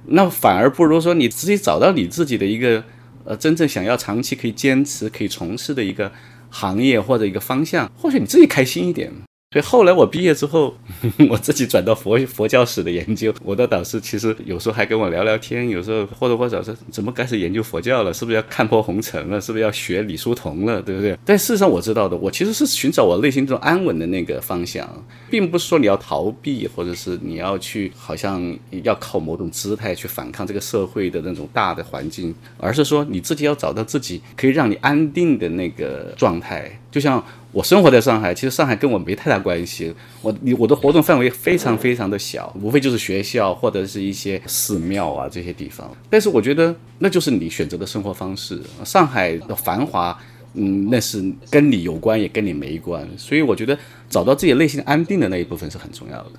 [0.07, 2.83] 那反而不如说你自己找到你自己的一个
[3.23, 6.11] 呃真正想要长期可以坚持、可以从事的一个
[6.49, 9.11] 行业或者一个方向，或许你自己开心一点。
[9.53, 10.75] 所以后来我毕业之后，
[11.29, 13.31] 我自己转到佛佛教史的研究。
[13.43, 21.15] 我的导师其实有时候还跟我聊聊天，有时候或多或少说怎么开始研究佛教了，是不是要看破红尘了，是不是要学李叔同了，对不对？
[21.23, 24.89] 但事实上我知道的，我其实是寻找我内心这种安稳的那个方向，
[25.29, 37.21] 并不是说你要逃避，或者是你要去好像要靠某种姿态去反抗这个社会的那种大的环境，而是说你自己要找到自己可以让你安定的那个状态，就像。
[37.53, 39.93] 我生活在上海，其实上海跟我没太大关系。
[40.23, 45.87] 我你我的活动范围非常非常的小，无非就是学校或者是一些寺庙啊这些地方。
[46.09, 48.59] 但是我觉得那就是你选择的生活方式。
[48.83, 50.19] 上海的繁华，
[50.55, 53.07] 嗯，那是跟你有关也跟你没关。
[53.19, 53.77] 所以我觉得
[54.09, 56.31] 找到自己内心安定的那一部分是很重要的。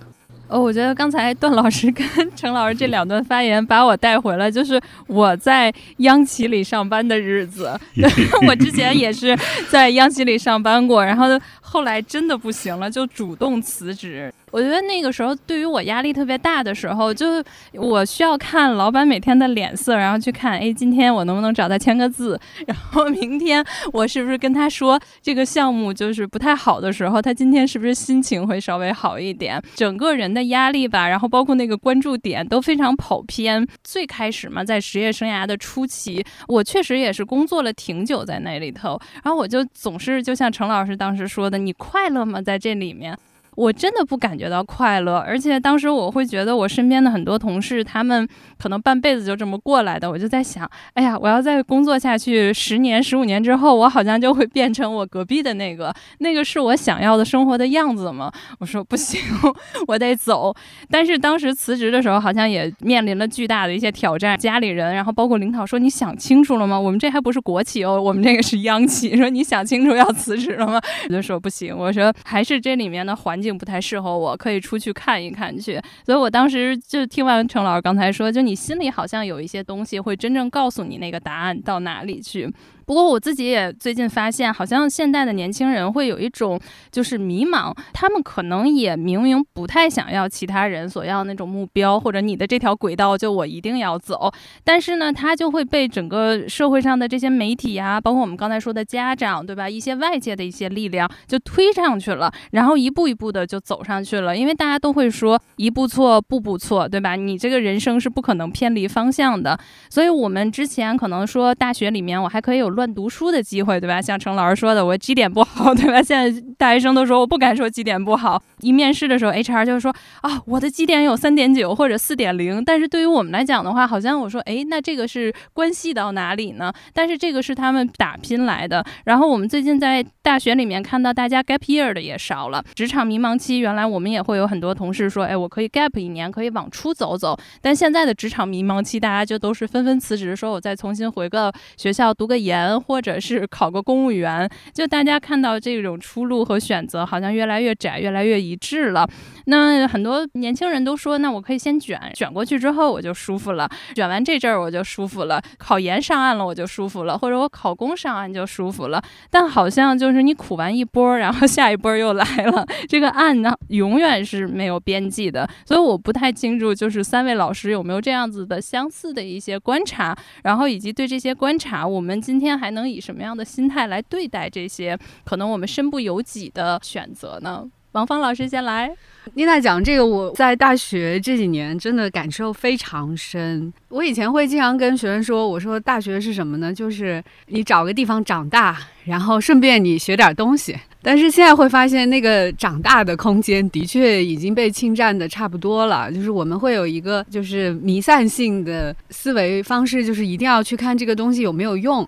[0.47, 7.71] 哦，我觉得刚才段老师 跟陈老师这两段发言把我带回了，就是我在央企里上班的日子。
[8.47, 9.37] 我之前也是
[9.69, 11.27] 在央企里上班过，然后
[11.61, 14.33] 后来真的不行了，就主动辞职。
[14.55, 22.39] 我觉得那个时候对于我压力特别大的时候，就我需要看老板每天的脸色，然后去看，哎，今天我能不能找他签个字？
[22.69, 29.61] 然后明天我是不是跟他说这个项目就是不太好的时候，他今天是不是心情会稍微好一点？
[29.75, 33.67] 整个人的压力吧，然后包括那个关注点都非常跑偏。
[33.83, 42.41] 最开始嘛，在职业生涯的初期，我确实也是工作了挺久在那里头，然后我就总是就像陈老师当时说的，你快乐吗？
[42.41, 43.19] 在这里面？
[43.57, 48.27] 我真的不感觉到快乐，而且当时我会觉得我身边的很多同事，他们
[48.59, 50.11] 可能半辈子就这么过来的。
[50.11, 58.33] 我就在想，哎呀，我要再工作下去十年、十五年之后，我好像就会变成我隔壁的那个，那个是我想要的生活的样子吗？
[58.59, 59.21] 我说不行，
[59.87, 60.53] 我得走。
[60.91, 66.79] 但是当时辞职的时候，好像也面临了巨大的一些挑战，家里人，然后包括领导说：“你想清楚了吗？
[66.79, 70.81] 我们这还不是国企哦，我们这个是央企。”说你想清楚要辞职了吗？
[71.09, 73.44] 我就说不行，我说还是这里面的环。
[73.45, 75.79] 并不太适合我，可以出去看一看去。
[76.07, 82.51] 所以我当时就听完陈老师刚才说，就你心里好像有一些东西会真正告诉你那个答案到哪里去。
[82.87, 86.61] 不过我自己也最近发现，好像现代的年轻人会有一种
[86.93, 94.31] 就是迷茫，他们可能也明明不太想要其他人所要那种目标，或者你的这条轨道就我一定要走，
[94.63, 99.69] 但是呢，他就会被整个社会上的这些媒体啊，包括我们刚才说的家长，对吧？
[99.69, 107.17] 一些外界的一些力量就推上去了，然后一步一步的就走上去了，因为大家都会说一步错步步错，对吧？
[107.17, 112.74] 你这个人生是不可能偏离方向的，所以我们之前可能说大学里面我还可以有。
[112.75, 114.03] 乱读书的机会，对吧？
[114.03, 116.03] 像程老师说的，我绩点不好，对吧？
[116.03, 122.63] 现在大学生都说我不敢说绩点不好，一面试的时候，HR 就说啊，我的绩点有三点九或者四点零。
[122.65, 126.73] 但是对于我们来讲的话，好像我说，哎，那这个是关系到哪里呢？
[126.93, 128.85] 但是这个是他们打拼来的。
[129.05, 137.39] 然后我们最近在大学里面看到大家 gap year 的也少了，职场迷茫期，原来我们也会有很多同事说，哎，我可以 gap 一年，可以往出走走。
[137.61, 142.64] 但现在的职场迷茫期，大家就都是纷纷辞职，说我再重新回个学校读个研。
[142.81, 149.09] 或者是考个公务员，就大家看到这种出路和选择好像越来越窄，越来越一致了。
[149.47, 159.03] 那很多年轻人都说，那我可以先卷，卷过去之后我就舒服了，卷完这阵儿我就舒服了，考研上岸了我就舒服了，或者我考公上岸就舒服了。
[159.31, 165.49] 但好像就是你苦完一波，然后下一波又来了，这个岸呢永远是没有边际的。
[165.67, 177.69] 所以我不太清楚，就是三位老师有没有这样子的相似的一些观察，然后以及对这些观察，我们今天还能以什么样的心态来对待这些可能我们身不由己的选择呢？
[177.95, 178.91] 王芳老师先来。
[179.35, 183.73] 妮娜讲这个，我在大学这几年真的感受非常深。
[183.89, 186.75] 我以前会经常跟学生说：“我说大学是什么呢？
[186.75, 196.11] 就是你找个地方长大，然后顺便你学点东西。”但是现在会发现，那个长大的空间的确已经被侵占的差不多了。
[196.11, 202.07] 就是我们会有一个就是弥散性的思维方式，就是一定要去看这个东西有没有用。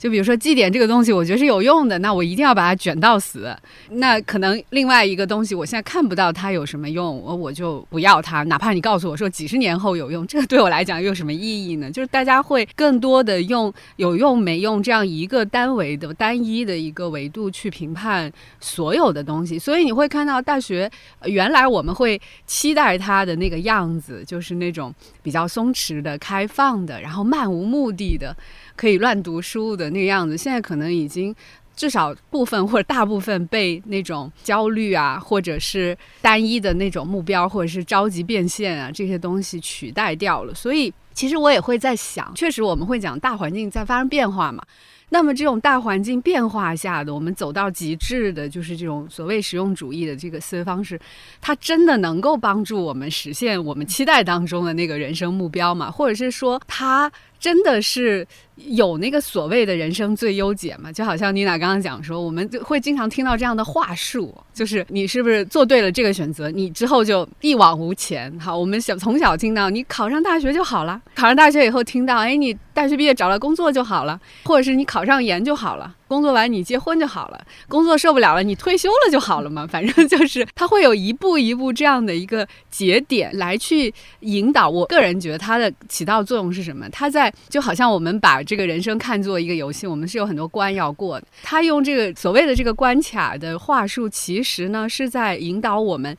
[0.00, 3.54] 就比如说绩点这个东西，我觉得是有用的，那我一定要把它卷到死。
[3.90, 8.42] 那可能另外一个东西，我现在看不到它有什么用，我我就不要它。
[8.44, 11.90] 哪怕你告诉我说几十年后有用，这个对我来讲又有什么意义呢？
[11.90, 19.58] 就是大家会更多的用有用没用这样一个单维的单一的一个维度去评判所有的东西。
[19.58, 20.90] 所以你会看到大学
[21.26, 28.34] 原来我们会期待它的那个样子，就是那种比较松弛的、开放的，然后漫无目的的。
[28.80, 31.36] 可以乱读书的那个样子，现在可能已经
[31.76, 40.54] 至少部分或者大部分被那种焦虑啊，或者是单一的那种目标，或者是着急变现啊这些东西取代掉了。
[40.54, 44.64] 所以，其实我也会在想，确实我们会讲大环境在发生变化嘛。
[45.12, 50.98] 那么这种大环境变化下的，我们走到极致的，就是这种所谓实用主义的这个思维方式，
[51.40, 55.90] 它真的能够帮助我们实现我们期待当中的那个人生目标吗？
[55.90, 57.12] 或者是说它？
[57.40, 58.26] 真的是
[58.66, 60.92] 有那个所谓的人生最优解嘛？
[60.92, 68.32] 就好像妮娜刚刚讲说，我们就会经常听到这样的话术，就是你是不是做对了这个选择，你之后就一往无前。
[68.38, 75.96] 好，我们小从小听到你考上大学就好了，考上大学以后听到，哎，你大学毕业找到工作就好了，或者是你考上研就好了。
[76.06, 84.68] 工作完你结婚就好了，工作受不了了你退休了就好了嘛，反正就是他会有一步一步这样的一个节点来去引导。
[84.68, 86.88] 我个人觉得它的起到作用是什么？
[86.90, 91.26] 它在就好像我们把这个人生看作一个游戏，我们是有很多关要过的。
[91.40, 96.16] 他用这个所谓的这个关卡的话术，其实呢是在引导我们。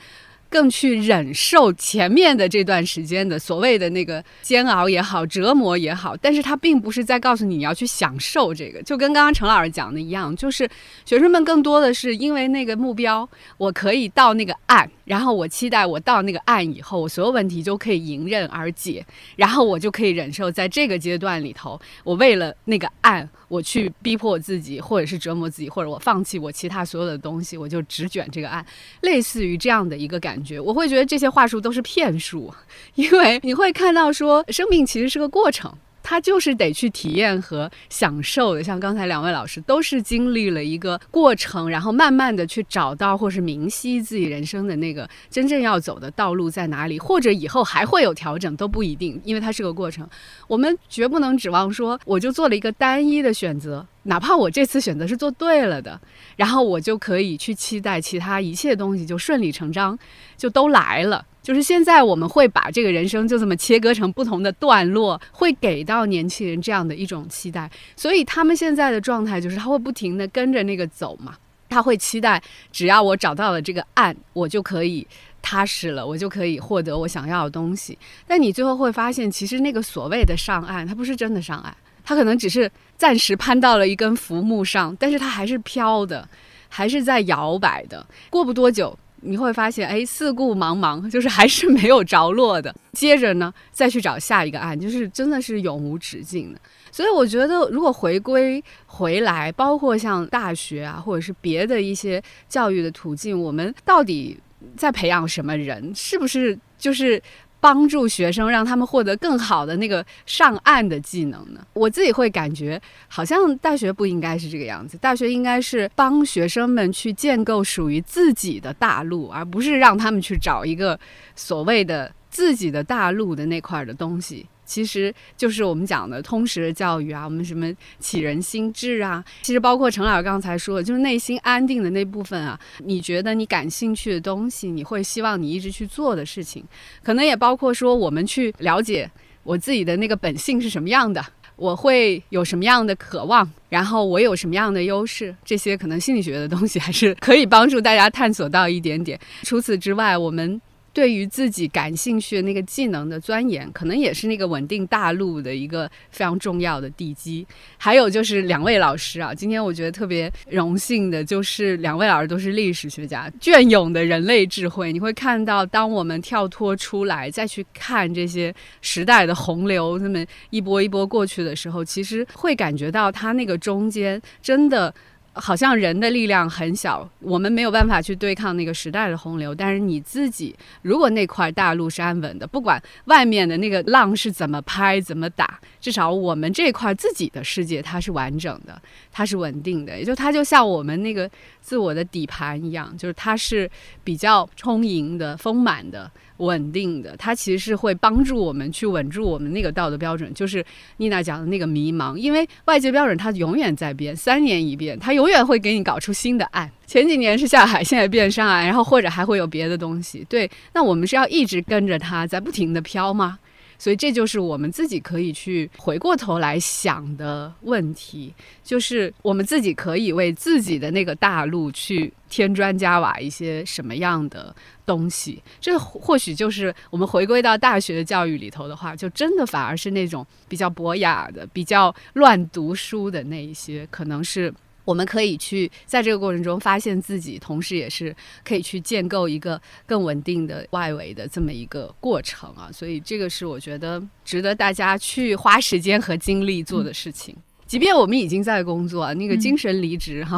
[0.52, 10.70] 更去忍受前面的这段时间的所谓的那个煎熬也好，折磨也好，但是他并不是在告诉你你要去享受这个，就跟刚刚陈老师讲的一样，就是
[11.06, 13.26] 学生们更多的是因为那个目标，
[13.58, 14.92] 我可以到那个岸。
[15.12, 28.66] 然后我期待我到那个岸以后，我所有问题都可以迎刃而解，然后我就可以忍受在这个阶段里头，我为了那个岸，我去逼迫自己，或者是折磨自己，或者我放弃我其他所有的东西，我就只卷这个岸，
[29.02, 30.58] 类似于这样的一个感觉。
[30.58, 32.50] 我会觉得这些话术都是骗术，
[32.96, 35.70] 因为你会看到说，生命其实是个过程。
[36.04, 50.08] 他就是得去体验和享受的，像刚才两位老师都是经历了一个过程，然后慢慢的去找到或是明晰自己人生的那个真正要走的道路在哪里，或者以后还会有调整都不一定，因为它是个过程。
[50.48, 56.00] 我们绝不能指望说我就做了一个单一的选择，哪怕我这次选择是做对了的，
[56.36, 59.98] 然后我就可以去期待其他一切东西就顺理成章
[60.36, 61.26] 就都来了。
[61.42, 67.70] 就是现在，我们会把这个人生就这么切割成不同的段落，会给到年轻人这样的一种期待。
[67.96, 71.36] 所以他们现在的状态就是，他会不停的跟着那个走嘛。
[71.68, 75.08] 他会期待，只要我找到了这个岸，我就可以
[75.42, 77.98] 踏实了，我就可以获得我想要的东西。
[78.28, 81.74] 但你最后会发现，其实那个所谓的上岸，它不是真的上岸。
[82.04, 86.28] 它可能只是暂时攀到了一根浮木上，但是它还是飘的，
[86.68, 88.06] 还是在摇摆的。
[88.30, 92.74] 过不多久，你会发现，哎，四顾茫茫， 就是还是没有着落的。
[92.94, 96.60] 接着呢，再去找下一个案，就是真的是永无止境的。
[96.92, 104.38] 所以我觉得，如果回归回来，包括像大学啊，或者是别的一些教育的途径，我们到底
[104.76, 105.94] 在培养什么人？
[105.96, 107.22] 是不是就是
[107.62, 111.66] 帮助学生，让他们获得更好的那个上岸的技能呢？
[111.74, 121.00] 我自己会感觉，好像大学不应该是这个样子，大学应该是帮学生们去建构属于自己的大陆，而不是让他们去找一个
[121.36, 124.46] 所谓的自己的大陆的那块的东西。
[124.72, 127.70] 其实就是我们讲的通识的教育啊，我们什么
[128.00, 132.58] 启人心智啊，其实包括陈老师刚才说的，就是内心安定的那部分啊。
[132.78, 136.64] 你觉得你感兴趣的东西，你会希望你一直去做的事情，
[137.04, 139.12] 可能也包括说我们去了解
[139.44, 141.22] 我自己的那个本性是什么样的，
[141.58, 149.20] 我会有什么样的渴望，然后我有什么样的优势，这些可能心理学的东西还是可以帮助大家探索到一点点。
[149.44, 150.62] 除此之外，我们。
[150.94, 157.46] 对于自己感兴趣的那个技能的钻研，可能也是那个稳定大陆的一个非常重要的地基。
[157.78, 164.92] 还有就是两位老师啊，今天我觉得特别荣幸的，就是两位老师都是历史学家，隽永的人类智慧。
[164.92, 174.94] 你会看到，当我们跳脱出来再去看这些时代的洪流，那么一波一波过去的时候，其实会感觉到它那个中间真的。
[175.34, 179.56] 好像人的力量很小，我们没有办法去对抗那个时代的洪流。
[179.56, 189.98] 但是你自己，如果那块大陆是安稳的，不管外面的那个浪是怎么拍、怎么打，至少我们这块自己的世界它是完整的，它是稳定的。
[189.98, 191.30] 也就它就像我们那个
[191.62, 193.70] 自我的底盘一样，就是它是
[194.04, 196.12] 比较充盈的、丰满的。
[196.42, 200.64] 稳定的，它其实是会帮助我们去稳住我们那个道德标准，就是
[200.98, 206.70] 妮娜讲的那个迷茫，因为外界标准它永远在变，三年一变，它永远会给你搞出新的爱。
[206.86, 210.26] 前几年是下海，现在变上岸，然后或者还会有别的东西。
[210.28, 213.40] 对，那我们是要一直跟着它在不停的飘吗？
[213.82, 218.32] 所以这就是我们自己可以去回过头来想的问题，
[218.64, 224.56] 就是我们自己可以为自己的那个大陆去添砖加瓦一些什么样的
[224.86, 225.42] 东西。
[225.60, 234.54] 这或许就是我们回归到大学的教育里头的话，就真的反而是那种比较博雅的、比较乱读书的那一些，可能是。
[234.84, 247.36] 我们可以去在这个过程中发现自己，同时也是可以去建构一个更稳定的外围的这么一个过程啊，所以这个是我觉得值得大家去花时间和精力做的事情。
[247.68, 250.38] 即便我们已经在工作，那个精神离职哈，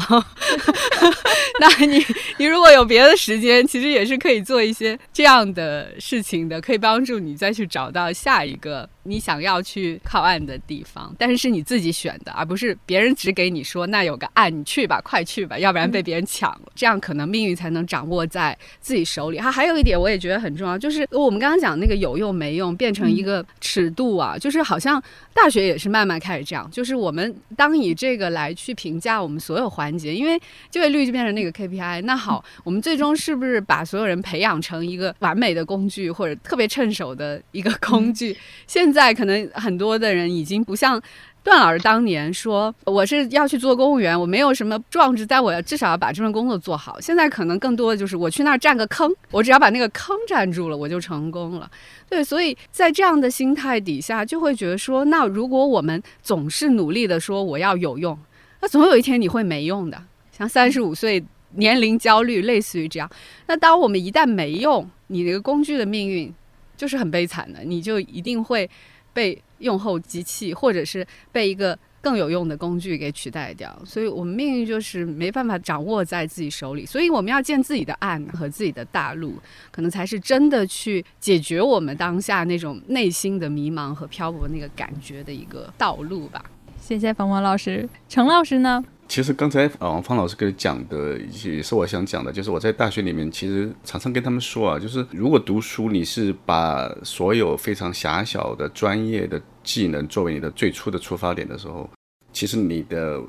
[1.60, 2.06] 那你
[2.38, 8.88] 你如果有别的时间，其实也是可以做一些这样的事情的，可以帮助你再去找到下一个。
[9.04, 16.72] 你想要去靠岸的地方，但是是你自己选的，而不是别人只给你说那有个岸，你去吧，快去吧，要不然被别人抢了。
[16.74, 19.40] 这样可能命运才能掌握在自己手里。
[19.40, 25.02] 哈，还有一点我也觉得很重要，就是我们刚刚讲那个有用没用变成一个尺度啊，就是好像
[25.34, 30.40] 大学也是慢慢开始这样，就是我们当以这个来去评价我们所有环节，因为
[30.72, 32.04] 就业率就变成那个 KPI。
[32.04, 38.38] 那好，我们最终是不是把所有人培养成一个完美的工具，或者特别趁手的一个工具？
[38.68, 41.02] 现在可能很多的人已经不像
[41.44, 47.02] 段老师当年说，我是要去做公务员，我没有什么壮志，但我要至少要把这份工作做好。
[47.02, 51.70] 现在可能更多的就是我去那儿占个坑，我只要把那个坑占住了，我就成功了。
[52.08, 58.18] 对，所以在这样的心态底下，就会觉得说，那如果我们总是努力的说我要有用，
[58.62, 60.02] 那总有一天你会没用的。
[60.32, 61.22] 像三十五岁
[61.56, 63.10] 年龄焦虑，类似于这样。
[63.48, 66.34] 那当我们一旦没用，你这个工具的命运
[66.78, 68.70] 就是很悲惨的，你就一定会。
[69.16, 79.36] 被用后机器，或者是被一个更有用的工具给取代掉，所以我们命运就是没办法掌握在自己手里，所以我们要建自己的岸和自己的大陆，
[79.70, 86.44] 可能才是真的去解决我们当下那种内心的迷茫和漂泊那个感觉的一个道路吧。
[86.82, 88.84] 谢谢冯冯老师，程老师呢？
[89.08, 101.90] 其实刚才啊，方老师跟你讲的也是我想讲的，就是我在大学里面其实常常跟他们说啊，就是如果读书你是把所有非常狭小的专业的技能作为你的最初的出发点的时候，
[102.32, 103.22] 其实你的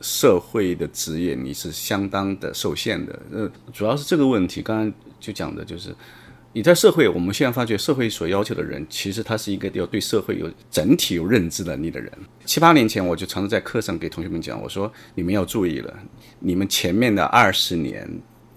[0.00, 3.22] 社会的职业你是相当的受限的。
[3.32, 5.94] 呃，主要是这个问题，刚刚就讲的就是。
[6.52, 12.10] 你在社会，我们现在发觉社会所要求的人，其实他是一个要对社会有整体有认知能力的人。
[12.44, 15.96] 七八年前，我就常常在课上给同学们讲，我说你们要注意了，
[16.40, 18.04] 你们前面的二十年、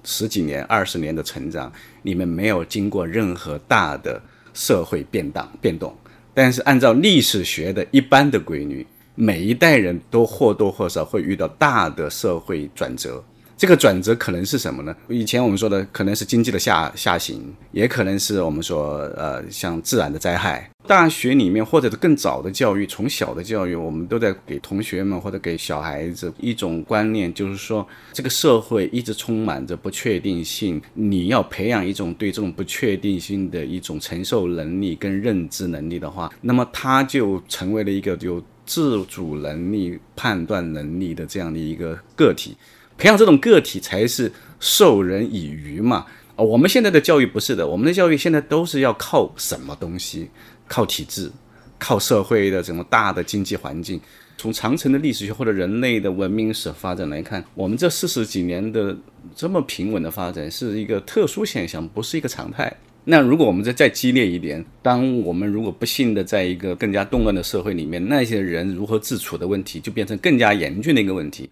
[0.03, 1.71] 十几年、二十年的成长，
[2.01, 4.19] 你们没有经过任何大的
[4.55, 5.95] 社会变动变动，
[6.33, 8.83] 但是按照历史学的一般的规律，
[9.13, 13.23] 每一代人都或多或少会遇到大的社会转折。
[13.63, 14.93] 这个转折可能是什么呢？
[15.07, 17.41] 以前我们说的可能是经济的下下行，
[17.71, 20.69] 也可能是我们说呃像自然的灾害。
[20.85, 42.57] 大学里面或者是更早的教育，从小的教育，我们都在给同学们或者给小孩子一种观念，就是说这个社会一直充满着不确定性，你要培养一种对这种不确定性的一种承受能力跟认知能力的话，那么他就成为了一个有自主能力、判断能力的这样的一个个体。
[42.97, 46.05] 培养这种个体才是授人以渔嘛。
[46.35, 50.29] 啊，我们现在的教育不是的，我们的教育现在都是要靠什么东西？
[50.67, 51.31] 靠体制，
[51.77, 54.01] 靠社会的这种大的经济环境。
[54.35, 58.97] 从长城的历史学或者人类的文明史发展来看，我们这四十几年的
[59.35, 62.75] 这么平稳的发展是一个特殊现象，不是一个常态。
[63.05, 71.49] 那如果我们再再激烈一点，当我们如果不幸的在一个更加动乱的社会里面，那些人如何自处的问题，就变成更加严峻的一个问题。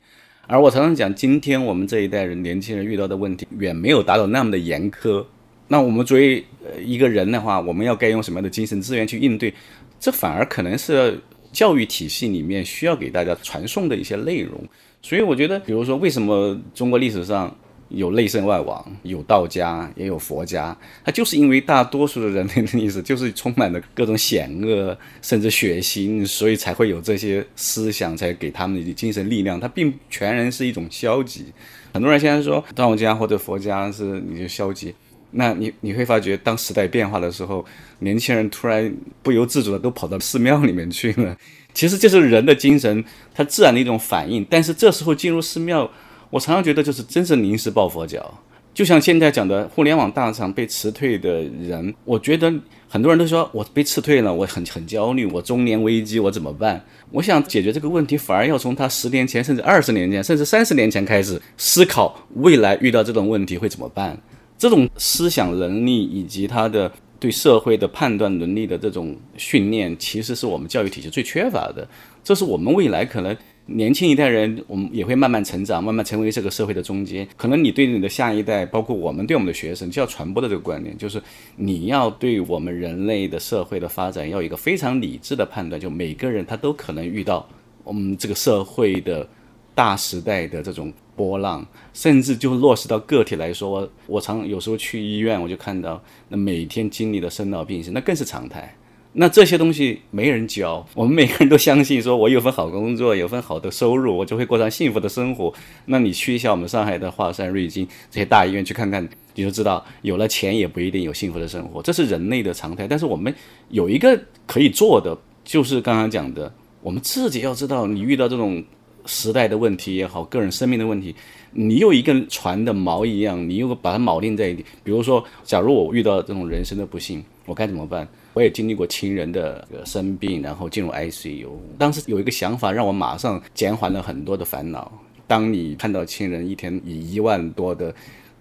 [0.51, 5.25] 而我常常讲，今天我们这一代人年轻人遇到的问题，远没有达到那么的严苛。
[5.69, 6.43] 那我们作为
[6.83, 9.53] 一个人的话，我们要该用什么样的精神资源去应对？
[9.97, 11.17] 这反而可能是
[11.53, 14.61] 教育体系里面需要给大家传送的一些内容。
[15.01, 17.55] 所以我觉得，比如说，为什么中国历史上？
[17.93, 20.75] 有内圣外王，有道家，也有佛家。
[21.03, 29.59] 它就是因为大多数的人类的历史就是充满了各种险恶，甚至血腥，所以才会有这些思想，才给他们的精神力量。
[29.59, 31.45] 它并全然是一种消极。
[31.93, 34.93] 很多人现在说道家或者佛家是你就消极，
[35.31, 37.65] 那你你会发觉，当时代变化的时候，
[37.99, 41.35] 年轻人突然不由自主的都跑到寺庙里面去了。
[41.73, 44.45] 其实这是人的精神，它自然的一种反应。
[44.49, 45.91] 但是这时候进入寺庙。
[46.31, 48.33] 我常常觉得，就是真是临时抱佛脚，
[48.73, 52.51] 就像现在讲的互联网大厂被辞退的人，我觉得
[52.87, 56.81] 很多人都说我被辞退了，我很很焦虑，我中年危机，我怎么办？
[57.11, 64.17] 我想解决这个问题，反而要从他十年前，甚至二十年前，甚至三十年前开始思考未来遇到这种问题会怎么办。
[64.57, 71.85] 这种思想能力以及他的对社会的判断能力的这种训练，其实是我们教育体系最缺乏的。
[72.23, 73.35] 这是我们未来可能。
[73.67, 77.25] 年轻一代人，我们也会慢慢成长，慢慢成为这个社会的中间。
[77.37, 81.21] 可能你对你的下一代，包括我们对我们的学生，就要传播的这个观念，就是
[81.55, 85.79] 你要对我们人类的社会的发展，要有一个非常理智的判断。
[85.79, 87.47] 就每个人他都可能遇到
[87.83, 89.25] 我们这个社会的
[89.73, 98.75] 大时代的这种波浪，甚至就落实到个体来说，我常有时候去医院，我就看到那每天经历的生老病死，那更是常态。
[99.13, 105.53] 那这些东西没人教，我们每个人都相信，说我有份好工作，有份好的收入，我就会过上幸福的生活。
[105.87, 109.05] 那你去一下我们上海的华山、瑞金这些大医院去看看，
[109.35, 112.87] 你就知道，有了钱也不一定有幸福的生活，这是人类的常态。
[112.87, 113.33] 但是我们
[113.67, 116.49] 有一个可以做的，就是刚刚讲的，
[116.81, 118.63] 我们自己要知道，你遇到这种
[119.05, 121.13] 时代的问题也好，个人生命的问题，
[121.51, 124.65] 你有一根船的锚一样，你又把它锚定在一点。
[124.85, 128.07] 比如说，假如我遇到这种人生的不幸，我该怎么办？
[128.33, 131.49] 我也经历过亲人的生病，然后进入 ICU。
[131.77, 134.91] 当时有一个想法，让我马上减缓了很多的烦恼。
[135.27, 137.93] 当你看到亲人一天以一万多的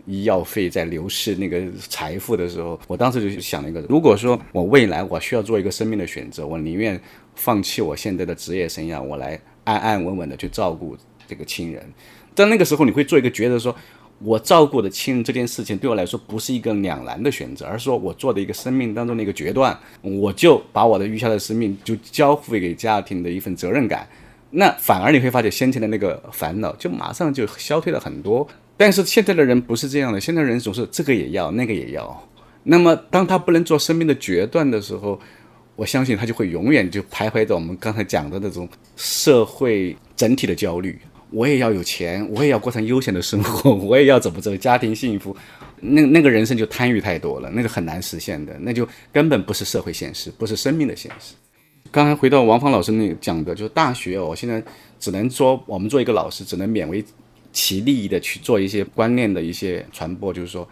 [0.06, 7.00] 医药费在流失那个财富的时候，我当时就想了一个：如果说我未来我需要做一个生命的选择，我宁愿
[7.34, 11.82] 放弃我现在的职业生涯，我来安安稳稳的去照顾这个亲人。
[12.34, 13.74] 在那个时候，你会做一个抉择，说。
[14.22, 24.06] 我照顾的亲人这件事情对我来说不是一个两难的选择，而是说我做的一个生命当中的一个决断，我就把我的余下的生命就交付给家庭的一份责任感，
[24.50, 28.46] 那反而你会发觉先前的那个烦恼就马上就消退了很多。
[28.76, 32.28] 但是现在的人不是这样的，现在人总是这个也要那个也要，
[32.64, 35.18] 那么当他不能做生命的决断的时候，
[35.76, 40.98] 我相信他就会永远就徘徊在我们刚才讲的那种社会整体的焦虑。
[41.32, 45.36] 我也要有钱，我也要过上悠闲的生活， 我也要怎么怎么家庭幸福，
[45.80, 51.34] 那那个人生就贪欲太多了，那个很难实现的，那就根本不是社会现实，不是生命的现实。
[51.90, 54.62] 刚才回到王芳老师那讲的，就是大学哦，现在
[54.98, 57.04] 只能说我们做一个老师，只能勉为
[57.52, 60.68] 其利的去做一些观念的一些传播，就是说，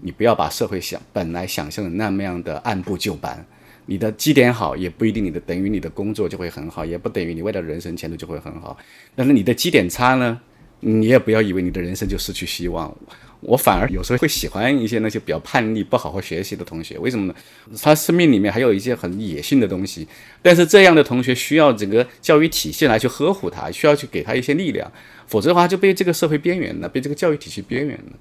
[0.00, 3.44] 你不要把社会想本来想象的那么样的按部就班。
[3.90, 8.78] 你的基点好，也不一定你的等于你的工作就会很好，也不等于你未来人生前途就会很好。
[9.16, 10.40] 但是你的基点差呢，
[10.78, 12.96] 你也不要以为你的人生就失去希望。
[13.40, 17.34] 我反而有时候会喜欢一些那些比较叛逆、不好好学习的同学，为什么呢？
[17.82, 20.06] 他生命里面还有一些很野性的东西，
[20.40, 24.88] 但是这样的同学需要整个教育体系来去呵护他，需要去给他一些力量，
[25.26, 28.12] 否则的话就被这个社会边缘了，被这个教育体系边缘了。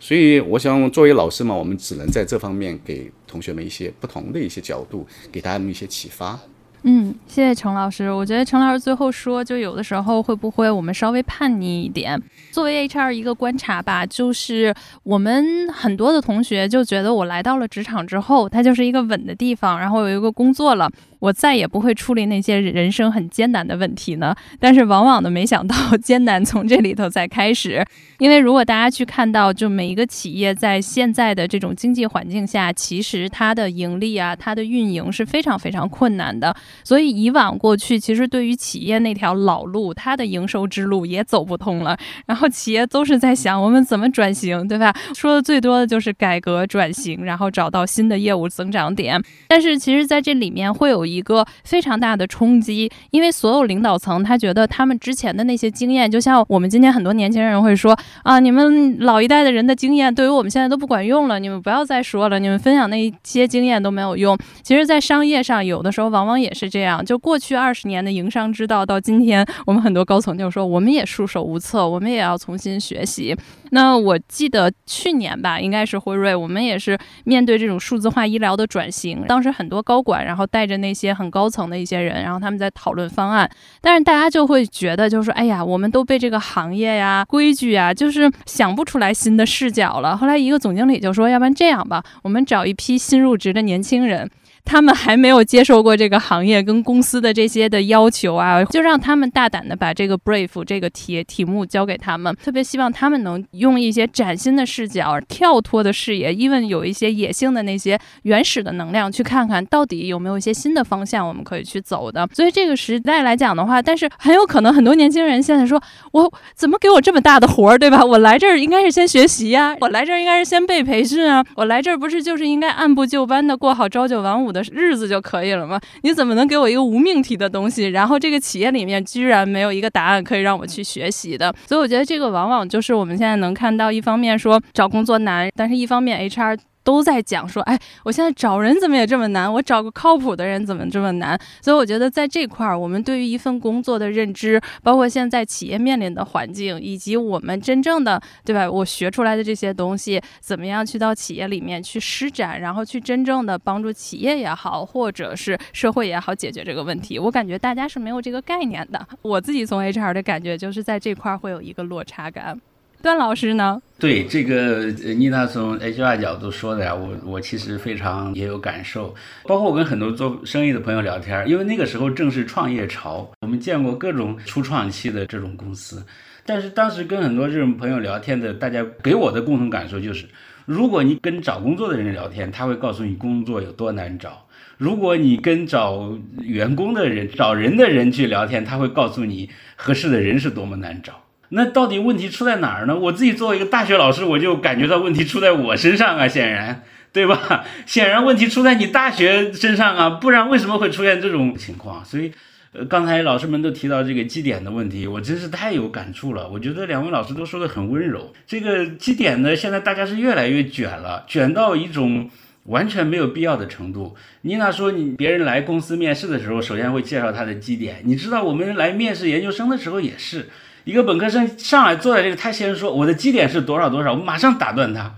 [0.00, 6.38] 所以，我想作为老师嘛，我们只能在这方面给同学们一些不同的一些角度，给大家们一些启发。
[6.82, 8.10] 嗯，谢谢程老师。
[8.10, 12.20] 我觉得程老师最后说，就有的时候会不会我们稍微叛逆一点？
[12.50, 14.74] 作为 HR 一个观察吧，就是
[15.04, 20.90] 我们很多的同学就觉得我来到了职场之后，它就是一个稳的地方，然后有一个工作了。
[21.22, 24.34] 我再也不会处理那些人生很艰难的问题呢。
[24.58, 27.84] 但是往往的没想到， 艰难从这里头才开始。
[28.18, 36.54] 因为如果大家去看到，就每一个企业在现在的这种经济环境下，其实它的盈利啊，它的运营是非常非常困难的。
[36.82, 41.96] 所以以往过去，其实对于企业那条老路，它的营收之路也走不通了。
[42.26, 44.92] 然后企业都是在想，我们怎么转型，对吧？
[45.14, 49.22] 说的最多的就是改革转型，然后找到新的业务增长点。
[49.48, 64.38] 但是其实在这里面会有一个非常大的冲击，因为所有领导层他觉得他们之前的那些经验，就像我们今天很多年轻人会说啊，你们老一代的人的经验对于我们现在都不管用了，你们不要再说了，你们分享那些经验都没有用。
[64.62, 67.04] 其实，在商业上，有的时候往往也是这样。
[67.04, 73.36] 就过去二十年的营商之道，到今天，我们很多高层就说，我们也束手无策，我们也要重新学习。
[73.70, 83.50] 那我记得去年吧，应该是辉瑞，我们也是面对这种数字化医疗的转型，当时很多高管，然后带着那些些很高层的一些人，然后他们在讨论方案，
[83.80, 90.16] 但是大家就会觉得，就是说，哎呀，我们都被这个行业呀、规矩呀，就是想不出来新的视角了。
[90.16, 94.30] 后来一个总经理就说，要不然这样吧，我们找一批新入职的年轻人。
[94.64, 112.26] 他们还没有接受过这个行业跟公司的这些的要求啊，就让他们大胆的把这个 brief 这个题题目交给他们，特别希望他们能用一些崭新的视角、跳脱的视野，因为有一些野性的那些原始的能量，去看看到底有没有一些新的方向我们可以去走的。
[112.32, 115.82] 所以这个时代来讲的话，但是很有可能很多年轻人现在说，
[116.12, 118.02] 我怎么给我这么大的活儿，对吧？
[118.04, 124.51] 我来这儿应该是先学习呀，我来这儿应该是先被培训啊，我来这儿不是就是应该按部就班的过好朝九晚五。
[124.52, 125.80] 的日子就可以了吗？
[126.02, 127.88] 你怎么能给我一个无命题的东西？
[127.88, 131.54] 然后这个企业里面居然没有一个答案可以让我去学习的？
[131.66, 136.58] 所以我觉得这个往往就是我们现在能看到，一方面说找工作难，但是一方面 HR。
[136.84, 141.38] 都在讲说，哎，我现在找人怎么也这么难，我找个靠谱的人怎么这么难？
[141.60, 148.70] 所以我觉得在这块儿，我们对于一份工作的认知，包括现在企业面临的环境，以及我们真正的，对吧？
[148.70, 157.18] 我学出来的这些东西，怎么样去到企业里面去施展，然后去真正的帮助企业也好，或者是社会也好解决这个问题？
[157.18, 159.06] 我感觉大家是没有这个概念的。
[159.22, 162.60] 我自己从 HR 的感觉，就是在这块儿会有一个落差感。
[163.02, 163.82] 段老师呢？
[163.98, 169.14] 对这个妮娜从 HR 角度说的呀，我我其实非常也有感受。
[169.44, 176.02] 包括我跟很多做生意的朋友聊天，因为那个时候正是创业潮，我们见过各种初创期的这种公司。
[176.44, 180.26] 但是当时跟很多这种朋友聊天的，大家给我的共同感受就是，
[180.64, 184.30] 如果你跟找工作的人聊天，他会告诉你工作有多难找；
[184.78, 191.22] 如果你跟找员工的人、找人的人去聊天，他会告诉你合适的人是多么难找。
[191.54, 192.96] 那到底问题出在哪儿呢？
[192.98, 196.82] 我自己作为一个大学老师，我就感觉到问题出在我身上啊，显然，
[197.12, 197.62] 对吧？
[197.84, 202.02] 显然问题出在你大学身上啊，不然为什么会出现这种情况？
[202.02, 202.32] 所以，
[202.72, 206.48] 呃，刚才老师们都提到这个基点的问题，我真是太有感触了。
[206.48, 208.32] 我觉得两位老师都说的很温柔。
[208.46, 212.30] 这个基点呢，现在大家是越来越卷了，卷到一种
[212.64, 214.16] 完全没有必要的程度。
[214.40, 218.00] 妮娜说，你别人来公司面试的时候，首先会介绍他的基点。
[218.04, 220.48] 你知道，我们来面试研究生的时候也是。
[220.84, 225.14] 一个本科生上来坐在这个，他先说我的基点是多少多少，我马上打断他。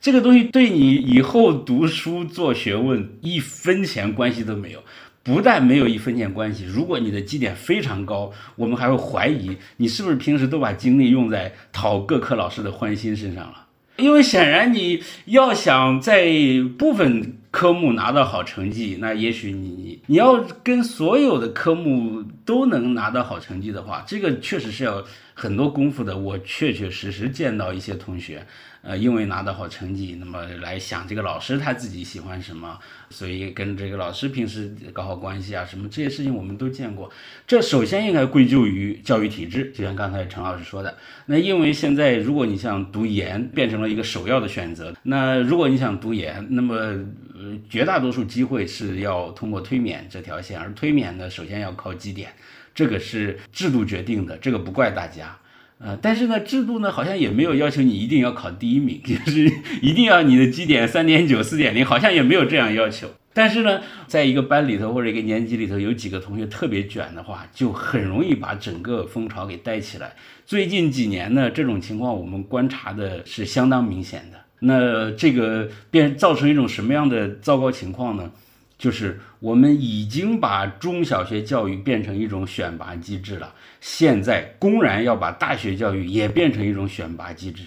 [0.00, 4.84] 这个东西对你以后读书做学问一分钱关系都没有，
[5.24, 13.66] 不但没有一分钱关系，如果你的基点非常高，我们还会怀疑你是不是平时都把精力用在讨各科老师的欢心身上了。
[13.96, 16.28] 因为显然你要想在
[16.78, 25.02] 部分科目拿到好成绩，那也许你你要跟所有的科目都能拿到好成绩的话，这个确实是要
[25.34, 26.18] 很多功夫的。
[26.18, 28.46] 我确确实实见到一些同学。
[28.88, 32.78] 呃，因为拿到好成绩，那么来想这个老师他自己喜欢什么，
[33.10, 37.12] 所以跟这个老师平时搞好关系啊，什么这些事情我们都见过。
[37.46, 40.96] 这首先应该归咎于教育体制，就像刚才陈老师说的。
[41.26, 52.32] 那因为现在如果你想读研变成了一个首要的选择，那如果你想读研，那么呃绝大多数机会是要通过推免这条线，而推免呢，首先要靠绩点，
[52.74, 55.38] 这个是制度决定的，这个不怪大家。
[55.78, 59.50] 呃，但是呢，制度呢好像也没有要求你一定要考第一名， 就是
[59.80, 63.08] 一定要你的基点三点九、四点零，好像也没有这样要求。
[63.32, 70.14] 但是呢，在一个班里头或者一个年级里头，有几个同学特别卷的话，就很容易把整个风潮给带起来。
[70.44, 74.38] 最近几年呢，这种情况我们观察的是相当明显的。
[74.60, 78.32] 那这个变造成一种什么样的糟糕情况呢？
[78.76, 87.62] 就是我们已经把中小学教育变成一种选拔机制了，现在公然要把大学教育也变成一种选拔机制，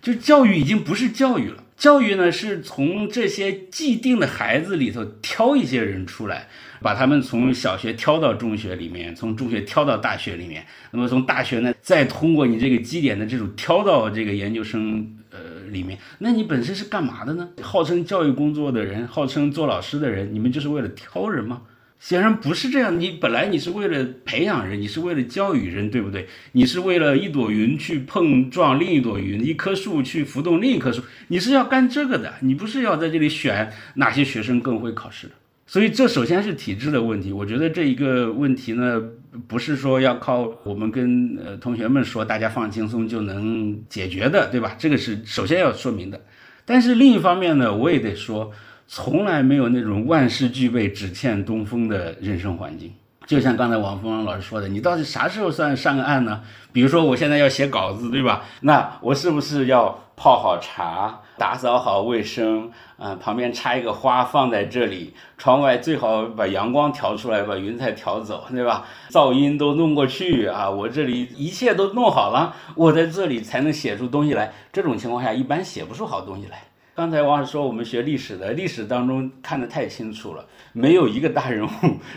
[0.00, 1.64] 就教育已经不是教育了。
[1.76, 6.48] 教育呢，是从这些既定的孩子里头挑一些人出来，
[6.80, 15.38] 把他们从小学挑到中学里面，从中学挑到大学里面，那么从大学呢，再通过你这个基点的这种挑到这个研究生呃
[15.68, 15.98] 里面。
[16.18, 17.50] 那你本身是干嘛的呢？
[17.60, 21.60] 号称教育工作的人，号称做老师的人，你们就是为了挑人吗？
[21.98, 26.28] 显然不是这样，你本来你是为了培养人，你是为了教育人，对不对？
[26.52, 35.30] 你是为了一朵云去碰撞另一朵云，一棵树去浮动另一棵树，你是要干这个的，你不是要在这里选哪些学生更会考试。
[35.66, 37.32] 所以这首先是体制的问题。
[37.32, 39.02] 我觉得这一个问题呢，
[39.48, 44.76] 不是说要靠我们跟呃同学们说大家放轻松就能解决的，对吧？
[44.78, 46.20] 这个是首先要说明的。
[46.64, 48.52] 但是另一方面呢，我也得说。
[48.86, 52.94] 从来没有那种万事俱备只欠东风的人生环境。
[53.26, 56.42] 就像刚才王峰老师说的，你到底啥时候算上岸呢？
[56.72, 58.44] 比如说我现在要写稿子，对吧？
[58.60, 68.86] 那我是不是要泡好茶，打扫好卫生，嗯，旁边插一个花放在这里，窗外最好把阳光调出来，把云彩调走，对吧？
[69.10, 74.52] 噪音都弄过去啊，我这里一切都弄好了，我在这里才能写出东西来。
[74.72, 76.62] 这种情况下，一般写不出好东西来。
[76.96, 80.42] 刚才王老师说，我们学历史的，历史当中看得太清楚了，
[80.72, 81.70] 没有一个大人物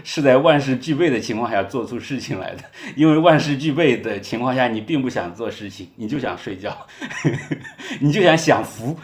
[0.06, 2.64] 是在万事俱备的情况下做出事情来的。
[2.96, 6.88] 因为万事俱备的情况下，你并不想做事情，你就想睡觉，
[8.00, 8.98] 你就想享福。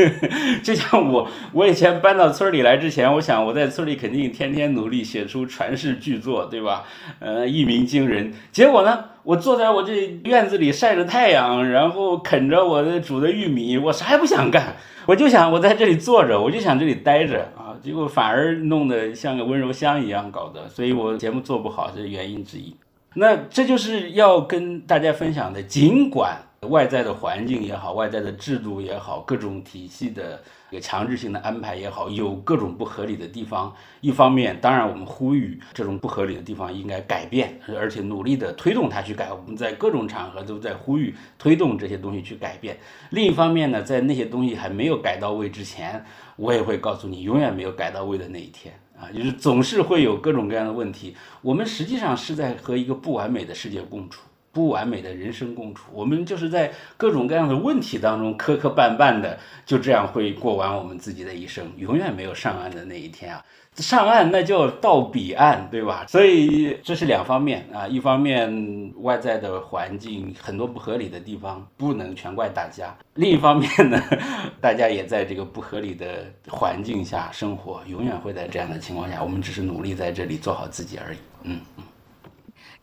[0.64, 6.84] 就像我，我以前搬到村里来之前，我想我在村里肯定天天努力写出传世巨作，对吧？
[7.18, 8.32] 呃，一鸣惊人。
[8.50, 9.04] 结果呢？
[9.22, 14.74] 我坐在我这院子里晒着太阳，然后啃着我的煮的玉米，我啥也不想干，
[15.06, 22.74] 我就想我在这里坐着，我就想这里待着啊，结果反而弄得像个温柔乡一样搞得，所以我节目做不好是原因之一。
[23.14, 26.36] 那这就是要跟大家分享的，尽管
[26.70, 30.42] 外在的环境也好，外在的制度也好，各种体系的。
[30.70, 33.74] 一个强制性的安排也好，有各种不合理的地方。
[34.00, 39.32] 一方面，当然我们呼吁这种不合理的地方应该改变，而且努力的推动它去改。
[39.32, 42.78] 我们在各种场合都在呼吁推动这些东西去改变。
[43.10, 46.04] 另一方面呢，在那些东西还没有改到位之前，
[46.36, 51.16] 我也会告诉你，永远没有改到位的那一天啊，就是总是会有各种各样的问题。
[51.42, 54.29] 我们实际上是在和一个不完美的世界共处。
[54.52, 63.44] 不完美的人生共处，我们就是在各种各样的问题当中磕磕绊绊的，就这样会过完我们自己的一生，永远没有上岸的那一天啊！
[63.76, 66.04] 上岸那叫到彼岸，对吧？
[66.08, 74.02] 所以这是两方面啊，一方面外在的环境很多不合理的地方不能全怪大家，另一方面呢，
[74.60, 81.84] 大家也在这个不合理的环境下生活，永远会在这样的情况下，我们只是努力在这里做好自己而已，嗯嗯。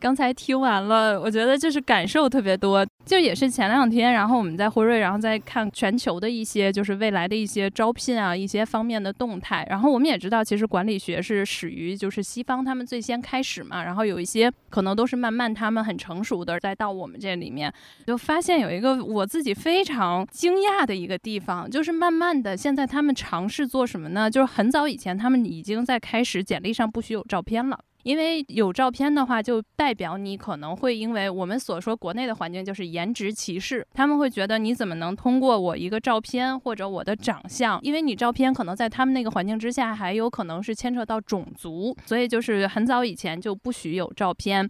[0.00, 2.86] 刚才听完了，我觉得就是感受特别多。
[3.04, 9.66] 就也是前两天，然后我们在辉瑞，然后在看全球的一些就是未来的一些招聘啊，一些方面的动态。
[9.70, 13.82] 然后我们也知道，其实管理学是始于就是西方，他们最先开始嘛。
[13.82, 17.72] 然后有一些可能都是慢慢他们很成熟的，再到我们这里面，
[18.06, 24.30] 就发现有一个我自己非常惊讶的一个地方，就是慢慢的现在他们尝试做什么呢？
[24.30, 27.78] 就是很早以前他们已经在开始简历上不许有照片了。
[28.08, 44.66] 因为有照片的话，就代表你可能会因为我们所说国内的环境就是颜值歧视，他们会觉得你怎么能通过我一个照片或者我的长相，因为你照片可能在他们那个环境之下还有可能是牵扯到种族，所以就是很早以前就不许有照片。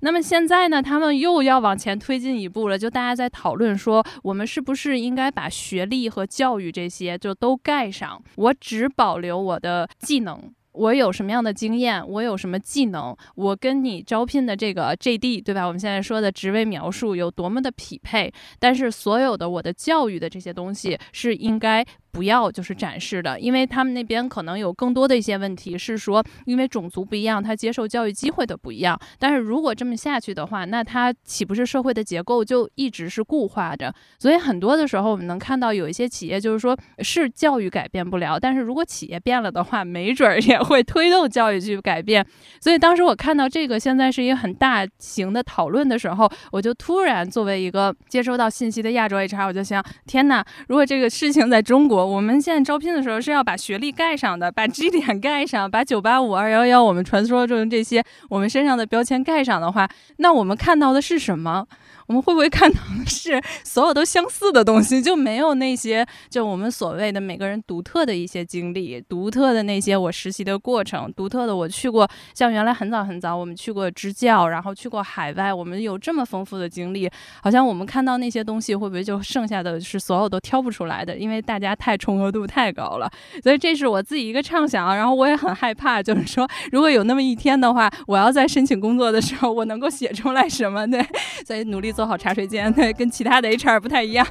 [0.00, 10.52] 那么现在呢，他们又要往前推进一步了，就大家在讨论说，我们是不是应该把学历和教育这些就都盖上，我只保留我的技能。
[10.72, 12.06] 我有什么样的经验？
[12.08, 13.16] 我有什么技能？
[13.34, 15.66] 我跟你招聘的这个 JD，对吧？
[15.66, 18.32] 我们现在说的职位描述有多么的匹配？
[18.58, 21.84] 但是所有的我的教育的这些东西是应该。
[22.12, 28.98] 不要就是展示的，因为他们那边可能有更多的一些问题，是说因为种族不一样，他接受教育机会的不一样。
[29.18, 33.92] 但是如果这么下去的话，那他岂不是社会的结构就一直是固化的？
[34.18, 42.24] 所以很多的时候，我们能看到有一些企业就是说是教育改变不了，但是如果企业变了的话，没准儿也会推动教育去改变。
[42.60, 50.44] 所以当时我看到这个现在是一个很大型的讨论的时候，我就突然作为一个接收到信息的亚洲 HR，我就想：天哪！
[50.68, 61.66] 如果这个事情在中国，我们现在招聘的时候是要把学历盖上的，把 G 点盖上，把九八五二幺幺我们传说中的这些我们身上的标签盖上的话，那我们看到的是什么？
[62.06, 77.10] 我们会不会看到的是所有都相似的东西，就没有那些就我们所谓的每个人独特的一些经历，独特的那些我实习的过程，独特的我去过，像原来很早很早我们去过支教，然后去过海外，我们有这么丰富的经历，
[77.42, 81.16] 好像我们看到那些东西，会不会就剩下的是所有都挑不出来的？
[81.16, 83.10] 因为大家太重合度太高了，
[83.42, 90.86] 所以这是我自己一个畅想，然后我也很害怕，就是说如果有那么一天的话，我要在申请工作的时候，我能够写出来什么？
[90.90, 91.04] 对，
[91.46, 94.26] 所以努力做做好茶水间，跟其他的 HR 不太一样。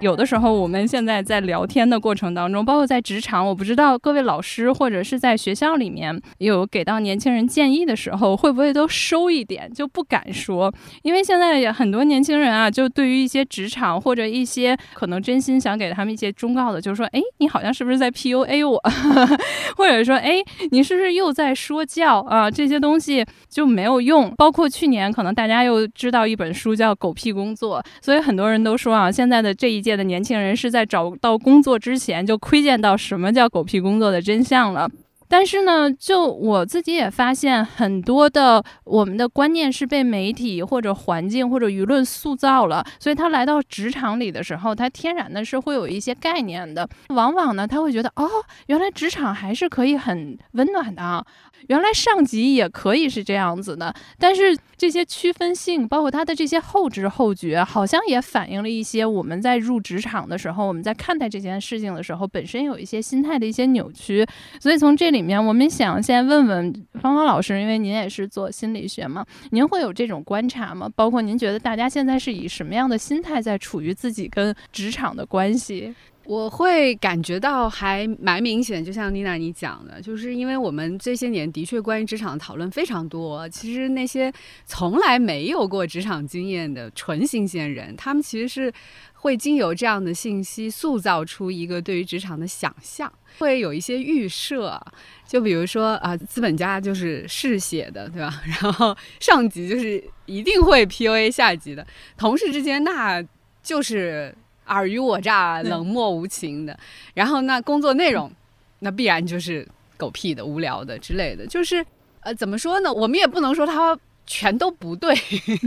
[0.00, 10.72] 有的时候，我们现在在聊天的过程当中，包括在职场，我不知道各位老师或者是在学校里面有给到年轻人建议的时候，会不会都收一点，就不敢说？
[11.02, 18.80] 因为现在也很多年轻人啊，就对于一些职场或者一些可能真心想给他们一些忠告的，就是说，哎，你好像是不是在 PUA 我？
[19.76, 22.50] 或者说，哎，你是不是又在说教啊？
[22.50, 24.34] 这些东西就没有用。
[24.38, 29.89] 包括去年，可能大家又知道一本书叫《狗屁工作》，所以很多人都说啊，现在的这一届。
[29.96, 34.90] 的年轻人是在找到工作之前就窥见到什么叫狗屁工作的真相了。
[35.32, 46.88] 但是呢，就我自己也发现，很多的我们的观念是被媒体或者环境或者舆论塑造了，所以他来到职场里的时候，他天然的是会有一些概念的。
[47.10, 48.28] 往往呢，他会觉得哦，
[48.66, 51.24] 原来职场还是可以很温暖的啊。
[51.70, 64.26] 原来上级也可以是这样子的，但是这些区分性，包括他的这些后知后觉，好像也反映了一些我们在入职场的时候，我们在看待这件事情的时候，本身有一些心态的一些扭曲。
[64.58, 70.90] 所以从这里面，我们想先问问芳芳老师，因为您也是做心理学嘛，您会有这种观察吗？
[70.96, 75.94] 包括您觉得大家现在是以什么样的心态在处于自己跟职场的关系？
[76.24, 83.48] 我会感觉到还蛮明显，就像妮娜你讲的，就是因为我们这些年的确关于职场的讨论非常多。
[83.48, 84.32] 其实那些
[84.64, 88.72] 从来没有过职场经验的纯新鲜人，他们其实是
[89.14, 94.80] 会经由这样的信息塑造出一个对于职场的想象，会有一些预设。
[95.26, 98.40] 就比如说啊，资本家就是嗜血的，对吧？
[98.62, 101.84] 然后上级就是一定会 PUA 下级的，
[102.16, 103.20] 同事之间那
[103.62, 104.32] 就是。
[104.74, 106.78] 尔虞我诈、冷漠无情的，
[107.14, 108.30] 然后那工作内容，
[108.78, 109.66] 那必然就是
[109.96, 111.46] 狗屁的、无聊的之类的。
[111.46, 111.84] 就是
[112.20, 112.92] 呃，怎么说呢？
[112.92, 115.14] 我们也不能说他全都不对，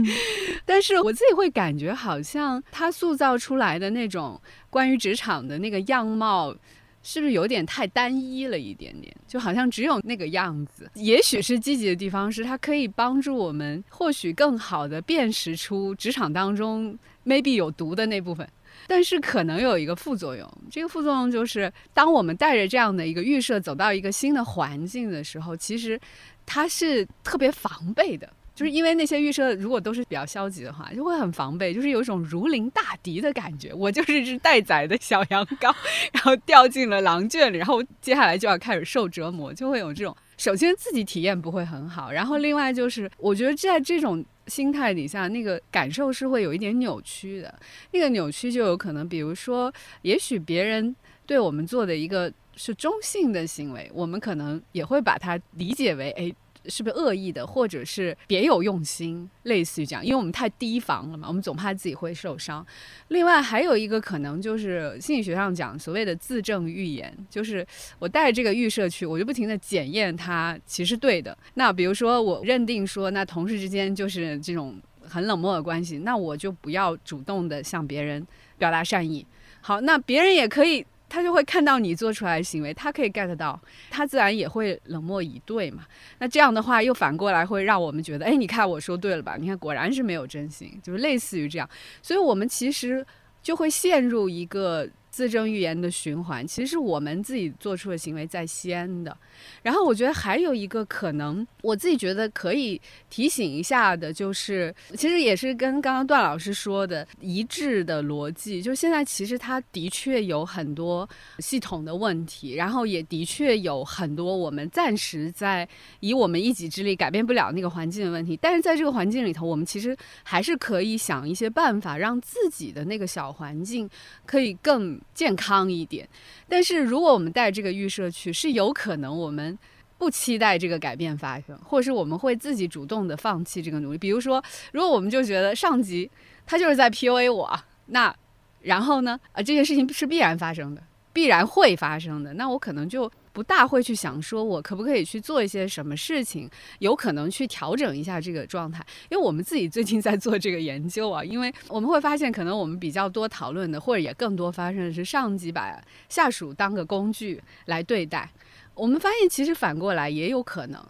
[0.64, 4.40] 但是我自己会感觉，好像他塑造出来的那种
[4.70, 6.54] 关于职场的那个样貌，
[7.02, 9.14] 是不是有点太单一了一点点？
[9.28, 10.90] 就好像只有那个样子。
[10.94, 18.48] 也许是积极的地方，是它可以帮助我们，或许更好的辨识出职场当中 maybe 有毒的那部分。
[18.86, 25.98] 但是可能有一个副作用，这个副作用就是，当我们带着这样的一个预设走到一个新的环境的时候，其实
[26.44, 33.72] 它是特别防备的，就是因为那些预设如果都是比较消极的话，就会很防备，就是有一种如临大敌的感觉。
[33.72, 35.74] 我就是一只待宰的小羊羔，
[36.12, 40.14] 然后掉进了狼圈里，然后接下来就要开始受折磨，就会有这种。
[40.36, 44.24] 首先自己体验不会很好，然后另外就是，我觉得在这种。
[44.46, 47.58] 心态底下那个感受是会有一点扭曲的，
[47.92, 49.72] 那个扭曲就有可能，比如说，
[50.02, 50.94] 也许别人
[51.26, 56.34] 对我们做的一个是中性的行为，我们可能也会把它理解为，哎。
[56.66, 62.64] 是不是恶意的，或者是别有用心，类似于这样，因为我们太提防了嘛，我们总怕自己会受伤。
[63.08, 67.66] 另外还有一个可能就是心理学上讲所谓的自证预言，就是
[67.98, 71.36] 我带这个预设去，我就不停的检验它其实对的。
[71.54, 78.26] 那比如说我认定说，那同事之间就是这种很冷漠的关系，那我就不要主动的向别人
[78.58, 79.26] 表达善意。
[79.60, 80.84] 好，那别人也可以。
[81.14, 85.84] 他就会看到你做出来的行为，他可以 get 到，他自然也会冷漠以对嘛。
[86.18, 89.36] 那这样的话，又反过来会让我们觉得，哎，你看我说对了吧？
[89.38, 91.70] 你看果然是没有真心，就是类似于这样。
[92.02, 93.06] 所以我们其实
[93.40, 94.88] 就会陷入一个。
[95.14, 99.16] 自证预言的循环，其实是我们自己做出的行为在先的。
[99.62, 111.08] 然后我觉得还有一个可能，我自己觉得可以提醒一下的，就是其实也是跟刚刚段老师说的一致的逻辑，就是现在其实它的确有很多
[111.38, 115.68] 系统的问题，然后也的确有很多我们暂时在
[116.00, 118.36] 以我们一己之力改变不了那个环境的问题。
[118.42, 123.88] 但是在这个环境里头，我们其实还是可以想一些办法，让自己的那个小环境
[124.26, 125.00] 可以更。
[125.12, 126.08] 健康一点，
[126.48, 129.58] 但是如果我们带这个预设去，是有可能我们
[129.98, 133.98] 不期待这个改变发生，或是我们会自己主动的放弃这个努力。
[133.98, 134.42] 比如说，
[134.72, 136.10] 如果我们就觉得上级
[136.46, 138.14] 他就是在 PUA 我，那
[138.62, 140.82] 然后呢，啊这件事情是必然发生的，
[141.12, 148.82] 必然会发生的，那我可能就不大会去想说我可不可以去做一些什么事情，有可能去调整一下这个状态。
[149.10, 155.78] 因为我们自己最近在做这个研究啊，因为我们会发现，可能我们比较多讨论的，或者也更多发生的是上级把
[156.08, 158.30] 下属当个工具来对待。
[158.74, 160.80] 我们发现，其实反过来也有可能。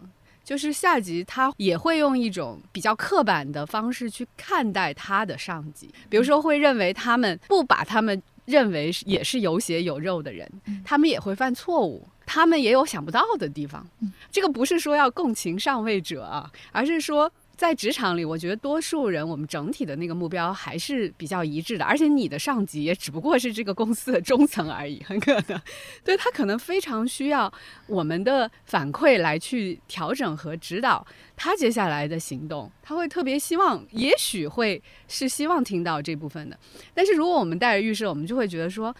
[0.43, 10.47] 就是下级他也会用一种比较刻板的方式去看待他的上级，比如说会认为他们不把他们认为也是有血有肉的人，
[10.83, 13.85] 他们也会犯错误，他们也有想不到的地方。
[14.31, 17.31] 这个不是说要共情上位者啊，而是说。
[17.57, 25.61] 在职场里，我觉得多数人我们整体的那个目标还是比较一致的，而且你的上级也只不过是这个公司的中层而已，很可能，
[26.03, 27.49] 对他可能非常需要
[27.87, 31.07] 我们的反馈来去调整和指导
[31.37, 36.59] 他接下来的行动，他会特别希望，也许会是希望听到这部分的。
[36.93, 38.93] 但是如果我们带着预设，我们就会觉得说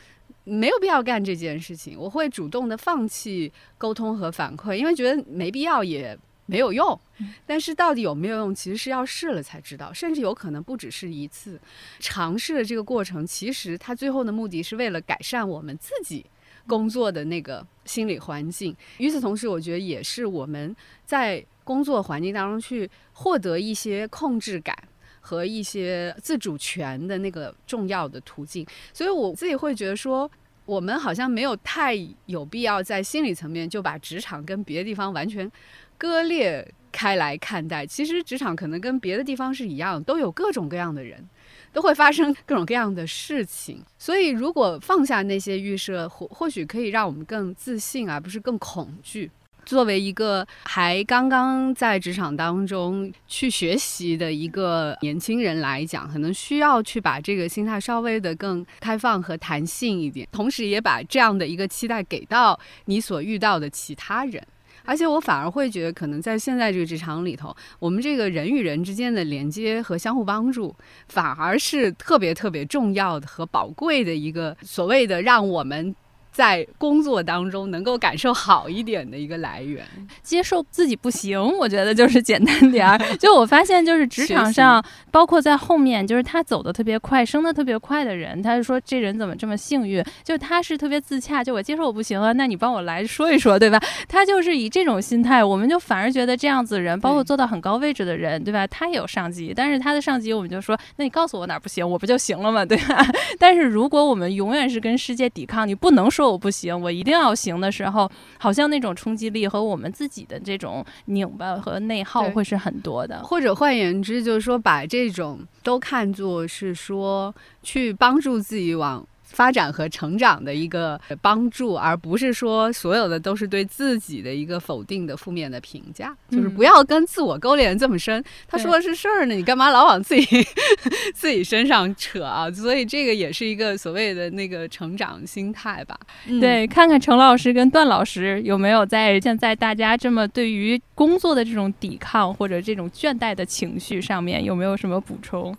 [0.45, 6.17] 没有必要干这件事情，我会主动的放弃沟通和反馈，因为觉得没必要也。
[6.47, 7.01] 没有用，
[7.43, 11.59] 但是到底有没有用，其实是要试了才知道，甚至有可能不只是一次
[11.97, 16.23] 尝试的这个过程，其实它最后的目的是为了改善我们自己
[16.67, 18.75] 工作的那个心理环境。
[18.99, 24.77] 与此同时，我觉得也是我们在工作环境当中去获得一些控制感
[25.25, 28.63] 和一些自主权的那个重要的途径。
[28.93, 30.29] 所以我自己会觉得说，
[30.65, 31.95] 我们好像没有太
[32.27, 35.51] 有必要在心理层面就把职场跟别的地方完全。
[35.97, 41.25] 割裂开来看待，其实职场可能跟别的地方是一样，都有各种各样的人，
[41.71, 43.81] 都会发生各种各样的事情。
[43.97, 49.31] 所以，如果放下那些预设，或或许可以让我们更自信，而不是更恐惧。
[49.65, 64.41] 作为一个还刚刚在职场当中去学习的一个年轻人来讲，可能需要去把这个心态稍微的更开放和弹性一点，同时也把这样的一个期待给到你所遇到的其他人。
[64.87, 70.75] 而且我反而会觉得，可能在现在这个职场里头，我们这个人与人之间的连接和相互帮助，
[71.07, 75.95] 反而是特别特别重要的和宝贵的一个所谓的让我们。
[76.35, 79.85] 在工作当中能够感受好一点的一个来源，
[80.21, 82.99] 接受自己不行，我觉得就是简单点儿。
[83.15, 90.03] 就我发现，就是职场上，包括在后面，就是他走的特别快，升的特别快的人，他就说这人怎么这么幸运？
[90.25, 93.79] 就他是特别自洽，就我接受我不行了，那你帮我来说一说，对吧？
[94.09, 98.67] 他就是以这种心态，我们就反而觉得这样子人，包括做到很高位置的人，对吧？
[98.67, 102.65] 他也有上级，但是他的上级，我们就说，那你告诉我哪儿不行，我不就行了嘛？
[102.65, 103.01] 对吧？
[103.39, 106.24] 但是如果我们永远是跟世界抵抗，你不能说。
[106.31, 113.23] 我不行，我一定要行的时候，好像那种冲击力和我们自己的这种拧巴和内耗会是很多的。
[113.23, 119.05] 或者换言之，就是说把这种都看作是说去帮助自己往。
[119.25, 128.23] 发展和成长的一个帮助，而不是说所有的都是对自己的一个否定的负面的评价，就是不要跟自我勾连这么深。
[128.47, 130.25] 他说的是事儿呢，你干嘛老往自己
[131.13, 132.49] 自己身上扯啊？
[132.51, 135.99] 所以这个也是一个所谓的那个成长心态吧。
[136.39, 145.55] 对，看看程老师跟段老师有没有在现在大家这么对于工作的这种抵抗或者这种倦怠的情绪上面有没有什么补充？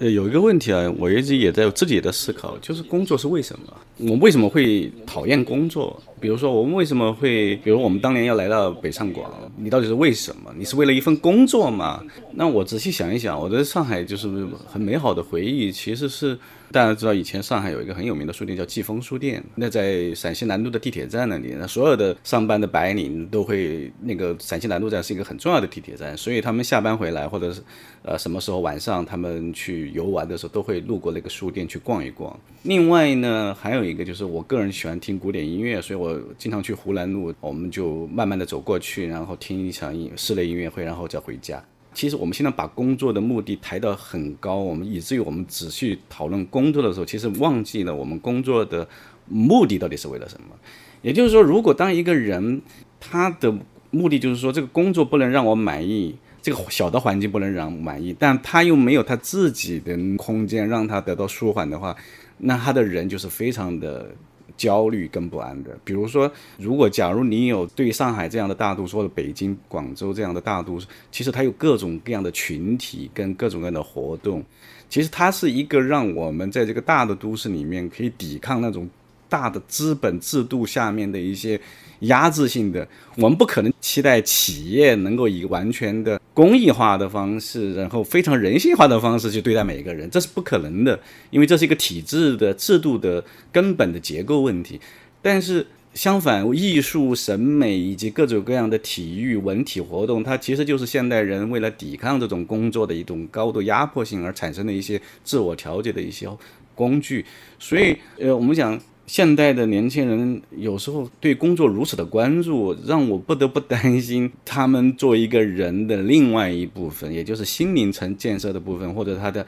[0.00, 3.74] 呃，有一个问题啊，我一直也在自己的思考，就是工作是为什么？
[3.96, 6.00] 我为什么会讨厌工作？
[6.20, 10.52] 比如说，我们为什么会，比如我们当年要来到北上广，你到底是为什么？
[10.56, 12.02] 你是为了一份工作吗？
[12.34, 14.28] 那我仔细想一想，我在上海就是
[14.66, 16.38] 很美好的回忆，其实是。
[16.70, 27.62] 大家知道以前上海有一个很有名的书店叫季风书店，那在陕西南路的地铁站那里，那所有的上班的白领都会那个陕西南路站是一个很重要的地铁站，所以他们下班回来或者是
[28.02, 32.38] 呃什么时候晚上他们去游玩的时候，都会路过那个书店去逛一逛。
[32.64, 41.64] 另外呢，还有一个就是我个人喜欢听古典音乐，所以我经常去湖南路，我们就慢慢的走过去，然后听一场音室内音乐会，然后再回家。
[41.98, 48.86] 其实我们现在把工作的目的抬到很高，我们以至于我们只去讨论工作的时候，其实忘记了我们工作的
[49.26, 50.54] 目的到底是为了什么。
[51.02, 52.62] 也就是说，如果当一个人
[53.00, 53.52] 他的
[53.90, 61.96] 目的就是说这个工作不能让我满意，这个小的环境不能让我满意，但他又没有他自己的空间让他得到舒缓的话，
[62.36, 64.14] 那他的人就是非常的。
[64.58, 74.44] 焦虑跟不安的，比如说，如果假如你有对上海这样的大都市，或者北京、广州这样的大都市，其实它有各种各样的群体跟各种各样的活动，
[74.90, 78.86] 其实它是一个让我们在这个大的都市里面可以抵抗那种
[79.28, 81.60] 大的资本制度下面的一些。
[82.02, 91.00] 压制性的，我们不可能期待企业能够以完全的公益化的方式，然后非常人性化的方式去对待每一个人，这是不可能的，
[91.30, 94.80] 因为这是一个体制的制度的根本的结构问题。
[95.20, 106.28] 但是相反，艺术、审美以及各种各样的体育、文体活动，它其实就是现代人为了抵抗这种工作的一种高度压迫性而产生的一些自我调节的一些
[106.76, 107.24] 工具。
[107.58, 119.44] 所以，呃，我们讲现代的年轻人有时候对工作如此的关注，让我不得不担心他们作为一个人的另外一部分，也就是心灵层建设的部分，或者他的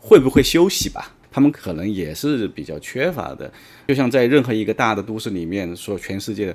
[0.00, 1.14] 会不会休息吧。
[1.30, 3.52] 他们可能也是比较缺乏的，
[3.86, 6.54] 就像在任何一个大的都市里面，说全世界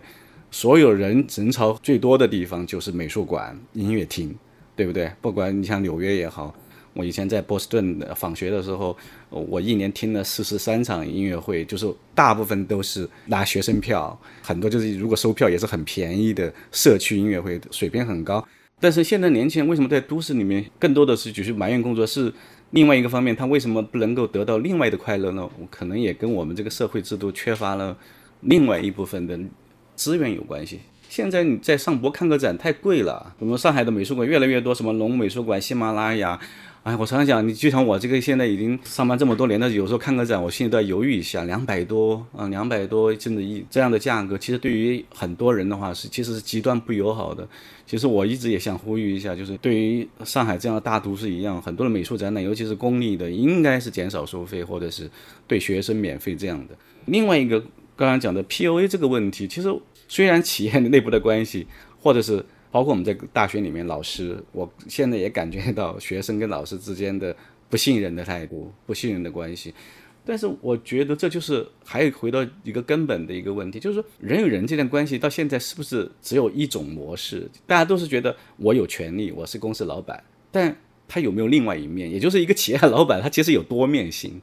[0.52, 4.36] 所有人人潮最多的地方就是美术馆、音乐厅，
[4.76, 5.10] 对不对？
[5.22, 6.54] 不管你像纽约也好，
[7.00, 8.96] 我以前在波士顿访学的时候，
[9.30, 18.46] 我一年听了四十三场音乐会，就是大部分都是拿学生票，很多就是如果收票也是很便宜的社区音乐会，水平很高。
[18.82, 22.34] 但是现在年轻人为什么在都市里面更多的是只是埋怨工作是？
[22.72, 25.50] 另外一个方面，他为什么不能够得到另外的快乐呢？
[25.72, 27.98] 可能也跟我们这个社会制度缺乏了
[28.42, 29.40] 另外一部分的
[29.96, 30.82] 资源有关系。
[31.10, 36.40] 现在你在上博看个展太贵了，我们上海的美术馆越来越多，什么龙美术馆、喜马拉雅。
[36.84, 41.44] 哎，我常常讲，你就像我这个现在已经上班这么多年了，有时候看个展，我心里都要犹豫一下。
[41.44, 47.46] 两百多啊，两百多，甚至一这样的价格，其实对于很多人的话是其实是极端不友好的。
[47.86, 55.10] 其实我一直也想呼吁一下，就是对于上海这样的大都市一样，很多的美术展览，尤其是公立的，应该是减少收费，或者是
[55.46, 56.76] 对学生免费这样的。
[57.08, 57.60] 另外一个
[57.98, 59.68] 刚刚讲的 P O A 这个问题，其实
[60.08, 61.68] 虽然企业内部的关系，
[62.00, 67.36] 或者是包括我们在大学里面，老师，我现在也感觉到学生跟老师之间的
[67.70, 69.74] 不信任的态度、不信任的关系。
[70.26, 77.50] 但是我觉得这就是还有回到一个根本的一个问题，就是说人与人之间的关系到现在是不是只有一种模式？
[77.66, 80.76] 大家都是觉得我有权利，我是公司老板，但
[81.08, 82.12] 他有没有另外一面？
[82.12, 84.40] 也就是一个企业老板，他其实有多面性，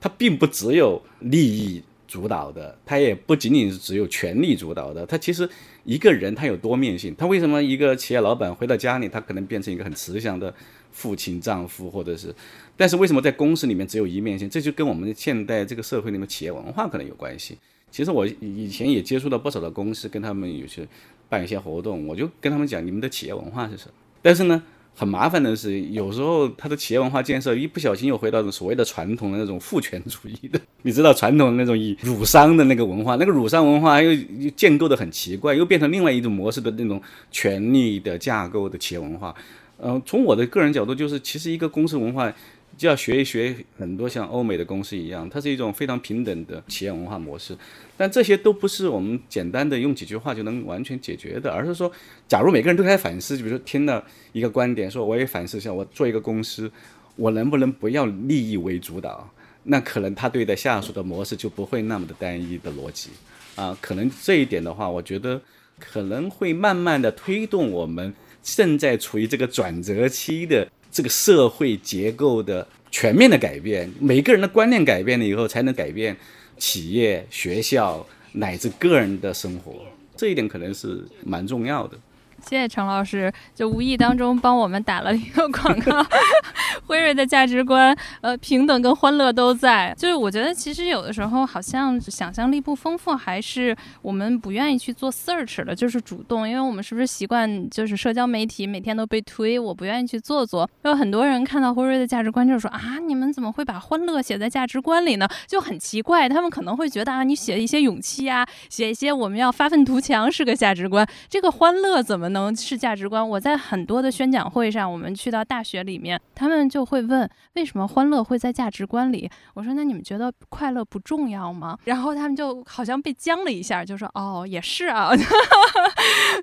[0.00, 1.82] 他并不只有利益。
[2.08, 5.46] 主导的，他也不仅仅是只有权力主导的，他其实
[5.88, 7.14] 一个人他有多面性。
[7.16, 10.54] 他为什么一个企业老板回到家里，他可能变成一个很慈祥的
[10.92, 12.34] 父亲、丈夫，或者是，
[12.76, 14.50] 但是为什么在公司里面只有一面性？
[14.50, 17.56] 这就跟我们现代这个社会里面企业文化可能有关系。
[17.90, 20.86] 其实我以前也接触到不少的公司，跟他们有些
[21.26, 23.94] 办一些活动，我就跟他们讲，你们的企业文化是什么？
[24.20, 24.62] 但是呢？
[24.98, 34.12] 很麻烦的是，有时候他的企业文化建设一不小心又回到所谓的传统的那种父权主义的， 你知道传统的那种以儒商的那个文化，那个儒商文化又
[34.56, 39.32] 建构的很奇怪，又变成另外一种模式的那种权力的架构的企业文化。
[39.80, 42.32] 嗯，从我的个人角度，就是其实一个公司文化。
[42.78, 47.54] 就要学一学很多像欧美的公司一样，它是一种非常平等的企业文化模式。
[47.96, 51.90] 但这些都不是我们简单的用几句话就能完全解决的，而是说，
[52.28, 54.00] 假如每个人都在反思，就比如说听到
[54.32, 56.70] 一个观点，说我也反思一下，我做一个公司，
[57.16, 59.28] 我能不能不要利益为主导？
[59.64, 63.10] 那可能他对待下属的模式就不会那么的单一的逻辑
[63.56, 63.76] 啊。
[63.80, 65.42] 可能这一点的话，我觉得
[65.80, 70.68] 可能会慢慢的推动我们正在处于这个转折期的。
[70.98, 76.16] 这个社会结构的全面的改变，每个人的观念改变了以后，才能改变
[76.56, 79.76] 企业、学校乃至个人的生活。
[80.16, 81.96] 这一点可能是蛮重要的。
[82.44, 86.04] 谢谢陈老师，就无意当中帮我们打了一个广告。
[86.86, 89.94] 辉瑞的价值观，呃，平等跟欢乐都在。
[89.98, 96.48] 就是我觉得，其实有的时候好像想象力不丰富，还是我们不愿意去做 search 的，就是主动。
[96.48, 100.68] 因为我们是不是习惯就是社交媒体每天都被推，我不愿意去做做。
[100.82, 105.28] 有很多人看到辉瑞的价值观，就说啊，你们怎么会把欢乐写在价值观里呢？
[105.46, 106.28] 就很奇怪。
[106.28, 112.27] 他们可能会觉得啊，你写一些勇气啊，写一些我们要发愤图强是个价值观，这个欢乐怎么？
[112.28, 113.26] 能是价值观。
[113.26, 119.30] 我在很多的宣讲会上，我们去到大学里面，他们就会问为什么欢乐会在价值观里？
[119.54, 121.78] 我说那你们觉得快乐不重要吗？
[121.86, 125.10] 然后他们就好像被僵了一下，就说哦，也是啊。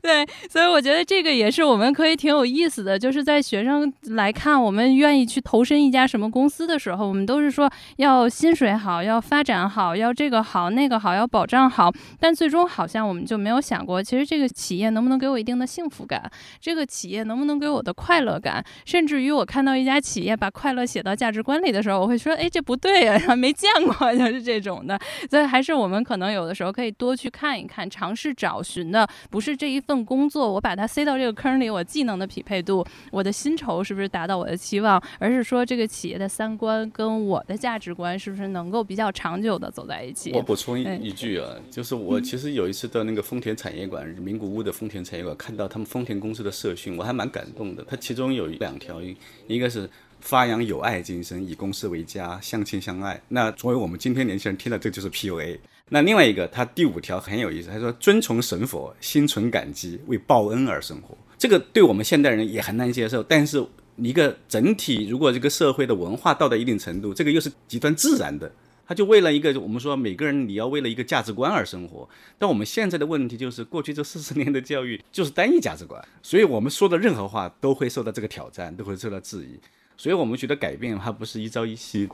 [0.01, 11.91] 对，所以我觉得这个也是我们可以挺有意思的，就是在学生来看，我们愿意去投身一家什么公司的时候，我们都是说要薪水好，要发展好，要这个好那个好，要保障好。
[12.19, 15.65] 但最终好像我们就没有想过，其实这个企业能不能给我一定的。
[15.76, 18.63] 幸福感，这个企业能不能给我的快乐感？
[18.86, 24.97] 甚至于我看到一家企业把快乐写到价值观里的时候，我会说：“哎，这不对呀， 没见过，就是这种的。”
[25.30, 40.31] 所以还是我们可能有的时候可以多去看一看，尝试找寻的不是这一份工作，我把它塞到这个坑里，我技能的匹配度，我的薪酬是不是达到我的期望，而是说这个企业的三观跟我的价值观是不是能够比较长久的走在一起？
[40.34, 45.64] 我补充一一句啊，就是我其实有一次到那个丰田产业馆，名古屋的丰田产业馆看到。
[45.67, 47.85] 他们丰田公司的社训，我还蛮感动的。
[47.87, 49.01] 它其中有两条，
[49.47, 49.89] 一个是
[50.21, 53.21] 发扬友爱精神，以公司为家，相亲相爱。
[53.29, 55.59] 那作为我们今天年轻人听的，这就是 PUA。
[55.89, 61.15] 那另外一个，他第五条很有意思，他说遵从神佛，心存感激，为报恩而生活。
[61.37, 63.63] 这个对我们现代人也很难接受，但是
[63.97, 68.51] 一个整体，如果这个社会的文化到达一定程度，这个又是极端自然的。
[68.88, 72.07] 他就为了一个，我们说每个人你要为了一个价值观而生活。
[72.38, 79.60] 但我们现在的问题就是，过去这四十年的教育就是单一价值观，所以我们说的任何话都会受到这个挑战，都会受到质疑。
[79.98, 82.14] 所以我们觉得改变它不是一朝一夕的。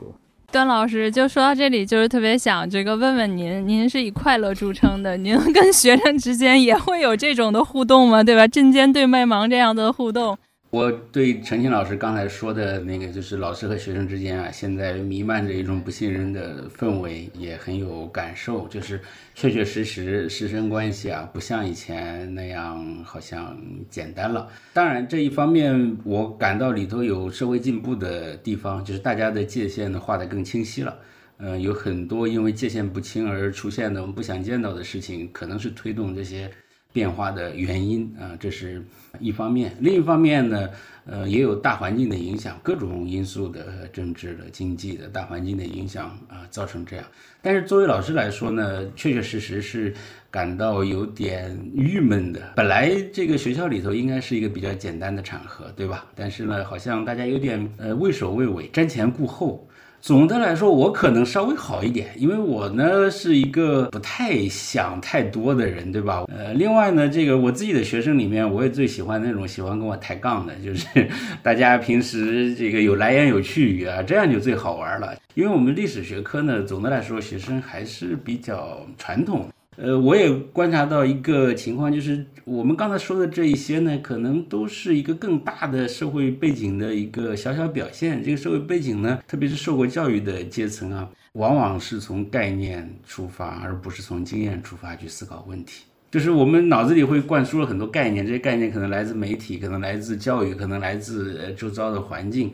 [0.52, 8.22] 段老师就说到这里，就是特别想这个问问您，您是以快乐著称的，您跟学生之间也会有这种的互动吗？
[8.22, 8.46] 对吧？
[8.46, 10.38] 针尖对麦芒这样的互动。
[10.72, 18.66] 我对陈庆老师刚才说的那个，就是老师和学生之间啊，现在弥漫着一种不信任的氛围，也很有感受。
[18.68, 18.98] 就是
[19.34, 23.54] 确确实实师生关系啊，不像以前那样好像
[23.90, 24.48] 简单了。
[24.72, 30.98] 当然这一方面，我感到里头有社会进步的地方，就是大家的界限呢画得更清晰了。
[31.36, 36.50] 嗯，有很多因为界限不清而出现的我们不想见到的事情，可能是推动这些。
[36.92, 38.84] 变化的原因啊，这是
[39.18, 40.68] 一方面；另一方面呢，
[41.06, 47.04] 呃，也有大环境的影响，各种因素的政治的、经济的大环境的影响啊，造成这样。
[47.40, 49.94] 但是作为老师来说呢，确确实实是
[50.30, 52.52] 感到有点郁闷的。
[52.54, 56.06] 本来这个学校里头应该是一个比较简单的场合，对吧？
[56.14, 59.66] 但是呢，好像大家有点呃畏首畏尾、瞻前顾后。
[60.02, 66.24] 总的来说，我可能稍微好一点，因为我呢是一个不太想太多的人，对吧？
[66.26, 71.08] 呃，另外呢，这个我自己的学生里面，我也最喜欢那种喜欢跟我抬杠的，就是
[71.40, 75.14] 大家平时这个有来言有去语啊，这样就最好玩了。
[75.34, 79.46] 因为我们历史学科呢，总的来说学生还是比较传统。
[79.76, 88.22] 呃，我也观察到一个情况，就是我们刚才说的这一些呢，可能都是一个更大的社会背景的一个小小表现。
[88.22, 95.84] 这个社会背景呢，特别是受过教育的阶层啊，往往是从概念出发，而不是从经验出发去思考问题。
[96.10, 102.52] 就是我们脑子里会灌输了很多概念，这些概念可能来自媒体，可能来自教育，可能来自周遭的环境。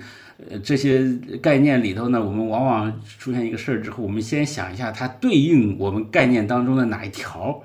[0.51, 1.05] 呃，这些
[1.43, 7.61] 概念里头呢，我们往往出现一个事儿之后，我们先想一下它对应我们概念当中的哪一条。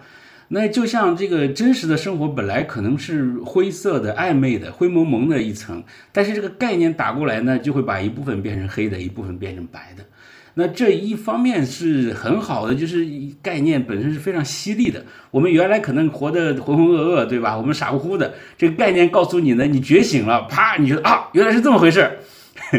[0.47, 10.03] 那就像这个真实的生活本来可能是灰色的、暧昧的、灰蒙蒙的一层，但是这个概念打过来呢，就会把一部分变成黑的，一部分变成白的。
[10.55, 13.03] 那这一方面是很好的，就是
[13.41, 15.03] 概念本身是非常犀利的。
[15.31, 17.57] 我们原来可能活得浑浑噩噩，对吧？
[17.57, 22.17] 我们傻乎乎的，这个概念告诉你呢，你觉醒了，啪，你觉得啊，原来是这么回事儿，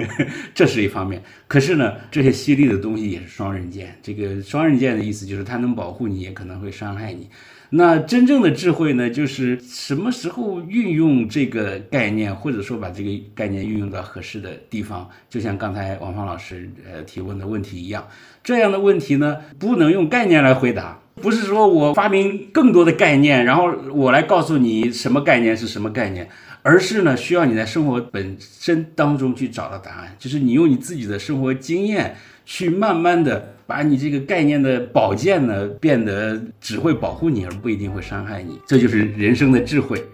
[0.55, 1.23] 这是一方面。
[1.47, 3.97] 可是呢，这些犀利的东西也是双刃剑。
[4.03, 7.29] 这个双刃剑的意思就是它能保护你，也可能会伤害你。
[7.71, 18.07] 那真正的智慧呢，就是什么时候运用这个概念，或者说把这个概念运用到合适的地方，就像刚才王芳老师呃提问的问题一样，
[18.45, 26.29] 这样的问题呢，不能用概念来回答，不是说我发明更多的概念，然后我来告诉你什么概念是什么概念，
[26.65, 33.55] 而是呢，需要你在生活本身当中去找到答案，就是你用你自己的生活经验去慢慢的。
[33.67, 40.05] 把你这个概念的宝剑呢，变得只会保护你，而不一定会伤害你，这就是人生的智慧。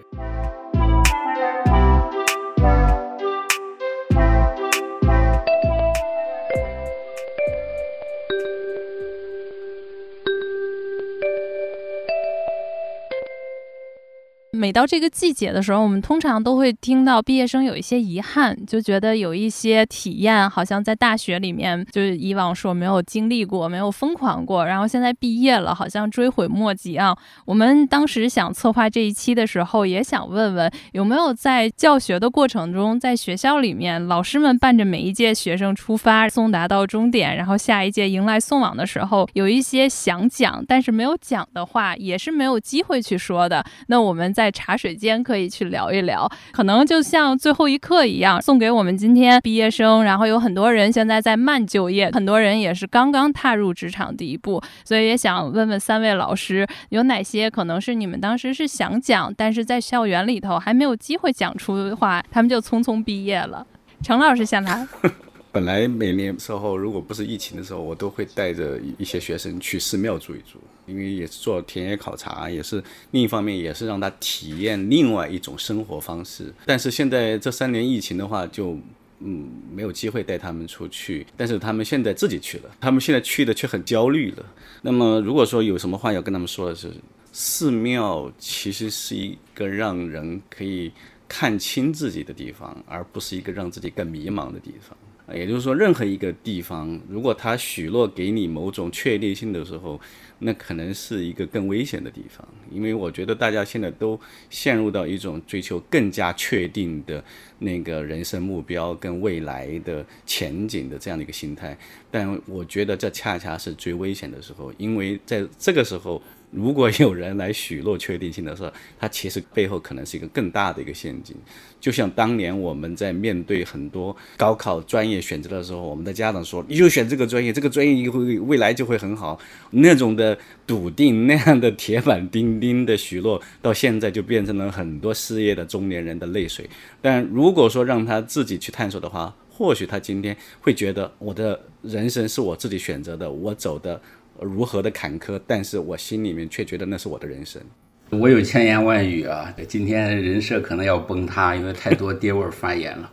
[14.61, 27.17] 每到这个季节的时候，我们通常都会听到毕业生有一些遗憾，就觉得有一些体验好像在大学里面，就是以往说没有经历过，没有疯狂过，然后现在毕业了，好像追悔莫及啊。
[27.45, 43.65] 我们当时想策划这一期的时候，也想问问有没有在教学的过程中，在学校里面，老师们伴着每一届学生出发，送达到终点，然后下一届迎来送往的时候，有一些想讲但是没有讲的话，也是没有机会去说的。
[43.87, 50.03] 那我们在茶水间可以去聊一聊，可能就像最后一课一样，送给我们今天毕业生。
[50.03, 63.65] 然后有很多人现在在慢就业，很多人也是刚刚踏入职场第一步，所以也想问问三位老师，有哪些可能是你们当时是想讲，但是在校园里头还没有机会讲出的话，他们就匆匆毕业了。
[64.03, 64.87] 程老师先来。
[65.53, 70.59] 本来每年时候，如果不是疫情的时候，我都会带着一些学生去寺庙住一住，
[70.91, 76.53] 因为也是做田野考察，也是另一方面也是让他体验另外一种生活方式。
[76.65, 78.77] 但是现在这三年疫情的话，就
[79.19, 81.25] 嗯没有机会带他们出去。
[81.37, 84.45] 但是他们现在自己去了，他们现在去的却很焦虑了。
[84.81, 86.91] 那么如果说有什么话要跟他们说的是，
[87.31, 90.91] 寺庙其实是一个让人可以
[91.29, 94.97] 看清自己的地方，而不是一个让自己更迷茫的地方。
[95.33, 99.97] 也就是说，任何一个地方，如果他许诺给你某种确定性的时候，
[100.41, 102.47] 那可能是一个更危险的地方。
[102.69, 104.19] 因为我觉得大家现在都
[104.49, 107.23] 陷入到一种追求更加确定的
[107.59, 111.77] 那个人生目标跟未来的前景的这样的一个心态，
[112.09, 116.21] 但我觉得这恰恰是最危险的时候，因为在这个时候。
[116.51, 121.35] 如果有人来许诺确定性的时候，他其实背后可能是一个更大的一个陷阱。
[121.79, 129.39] 就像当年我们在面对很多高考专业选择的时候，我们的家长说：“你就选这个专业，这个专业以后未来就会很好。”
[129.71, 130.37] 那种的
[130.67, 136.69] 笃定，那样的铁板钉钉的许诺，到现在就变成了很多失业的中年人的泪水。
[137.01, 144.01] 但如果说让他自己去探索的话，或许他今天会觉得我的人生是我自己选择的，我走的。
[144.41, 147.61] 如何的坎坷，但是我心里面却觉得那是我的人生。
[148.09, 153.09] 我有千言万语啊，今天人设可能要崩塌，因为太多 爹味发言了。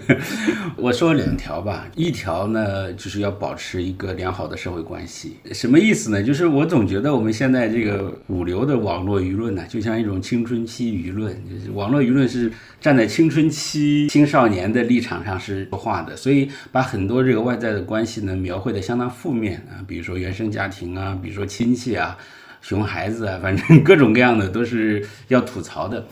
[0.76, 6.22] 我说两条吧，一条呢就是要保持一个良好的社会关系，什么意思呢？
[6.22, 22.16] 就是我总觉得我们现在这个主流的网络舆论呢，就像一种青春期舆论，就是网络舆论是站在青春期青少年的立场上是说话的，所以把很多这个外在的关系呢描绘的相当负面啊，比如说原生家庭啊，比如说亲戚啊，
[22.60, 26.06] 熊孩子啊，反正 各种各样的都是要吐槽的。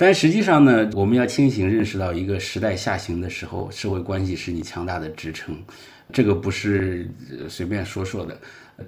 [0.00, 5.54] 但实际上呢，我们要清醒认识到，一个时代下行的时候，社会关系是你强大的支撑。
[6.12, 7.10] 这个不是
[7.48, 8.38] 随便说说的。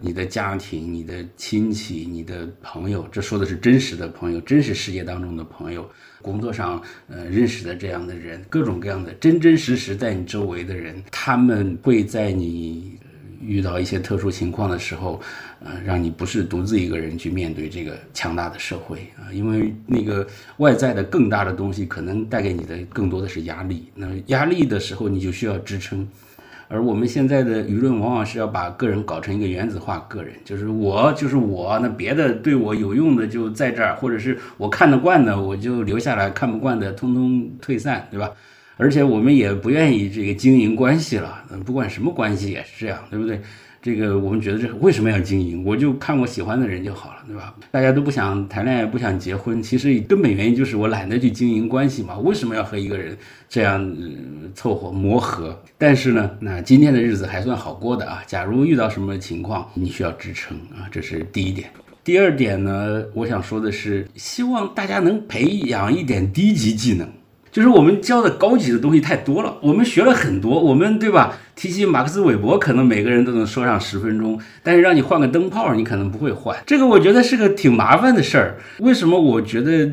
[0.00, 5.90] 你的家庭、你的亲戚、你的朋友，这说的是真实的朋友，真实世界当中的朋友，
[6.22, 12.96] 工作上呃认识的这样的人，各种各样的真真实实在你周围的人，他们会在你。
[13.40, 15.20] 遇到一些特殊情况的时候，
[15.64, 20.26] 呃，让你不是独自一个人去面对这个强大的社会啊，因为那个
[20.58, 23.86] 外在的更大的东西可能带给你的更多的是压力。
[23.94, 26.06] 那压力的时候，你就需要支撑。
[26.72, 38.30] 而我们现在的舆论往往是要把个人搞成一个原子化个人，就是我就是我，那别的对我有用的就在这儿，或者是我看得惯的我就留下来，看不惯的通通退散，对吧？
[38.80, 43.40] 而且我们也不愿意这个经营关系了，不管什么关系也是这样，对不对？
[43.82, 45.64] 这个我们觉得这为什么要经营？
[45.64, 47.54] 我就看我喜欢的人就好了，对吧？
[47.70, 52.18] 大家都不想谈恋爱，不想结婚，其实根本原因就是我懒得去经营关系嘛。
[52.18, 53.16] 为什么要和一个人
[53.48, 53.96] 这样
[54.54, 55.58] 凑合磨合？
[55.78, 58.22] 但是呢，那今天的日子还算好过的啊。
[58.26, 61.70] 假如遇到什么情况，你需要支撑啊，这是第一点。
[62.04, 67.08] 第二点呢，我想说的是，希望大家能培养一点低级技能。
[67.52, 71.36] 就是我们教的高级的东西太多了，我们学了很多，我们对吧？
[71.56, 76.56] 提起马克思韦伯，可能每个人都能说上十分钟，但是让你换个灯泡，你可能不会换。
[76.64, 78.56] 这个我觉得是个挺麻烦的事儿。
[78.78, 79.92] 为什么我觉得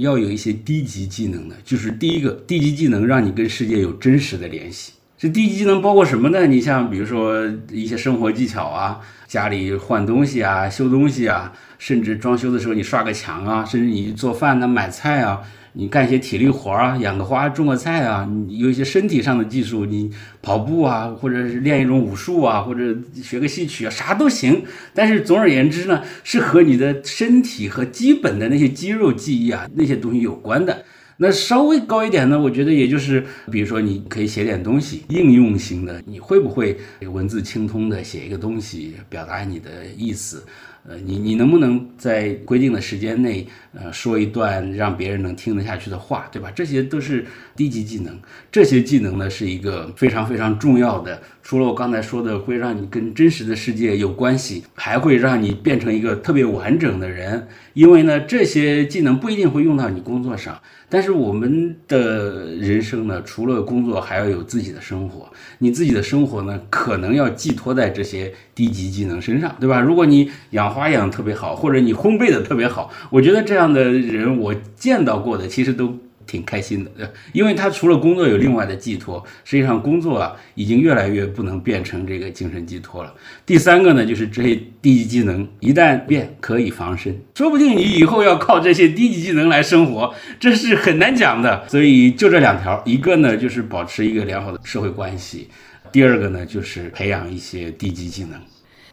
[0.00, 1.54] 要有一些低级技能呢？
[1.64, 4.92] 就是第一个，低级技能让你跟世界有真实的联系。
[5.16, 6.46] 这低级技能包括什么呢？
[6.46, 15.40] 你像比如说一些生活技巧啊，家里换东西啊，修东西啊，甚至装修的时候你刷个墙啊，甚至你做饭呢，买菜啊。
[15.78, 20.10] 你干一些体力活啊，养个花、种个菜啊，你有一些身体上的技术，你
[20.42, 24.60] 跑步啊，或者是练一种武术啊，或者学个戏曲啊，啥都行。
[24.92, 30.84] 但是总而言之呢，是和你的身体和基本的那些肌肉记忆啊那些东西有关的。
[31.20, 36.76] 那稍微高一点呢，我觉得也就是，比如说你可以写点东西，应用型的，你会不会
[37.12, 40.44] 文字清通的写一个东西，表达你的意思？
[40.86, 46.50] 呃，你你能不能在规定的时间内，呃，说一段让别人能听得下去的话，对吧？
[46.54, 47.26] 这些都是
[47.56, 48.18] 低级技能。
[48.50, 51.20] 这些技能呢，是一个非常非常重要的。
[51.48, 57.48] 除了我刚才说的，会让你跟真实的世界有关系，还会让你变成一个特别完整的人。
[57.72, 60.60] 因为呢，这些技能不一定会用到你工作上。
[60.90, 65.26] 但是我们的人生呢，除了工作，还要有自己的生活。
[65.56, 69.80] 你自己的生活呢，可能要寄托在这些低级技能身上，对吧？
[69.80, 75.96] 如果你养花养特别好，或者你烘焙的特别好，我觉得这样的人我见到过的，其实都。
[76.28, 79.24] 挺开心的，因为他除了工作有另外的寄托。
[79.44, 83.12] 实际上，工作啊已经越来越不能变成这个精神寄托了。
[83.46, 91.66] 第三个呢，就是这些低级技能一旦变，可以防身，说不定你以后要靠这些低级技能来生活，这是很难讲的。
[91.66, 95.48] 所以就这两条，一个呢就是保持一个良好的社会关系，
[95.90, 98.38] 第二个呢就是培养一些低级技能。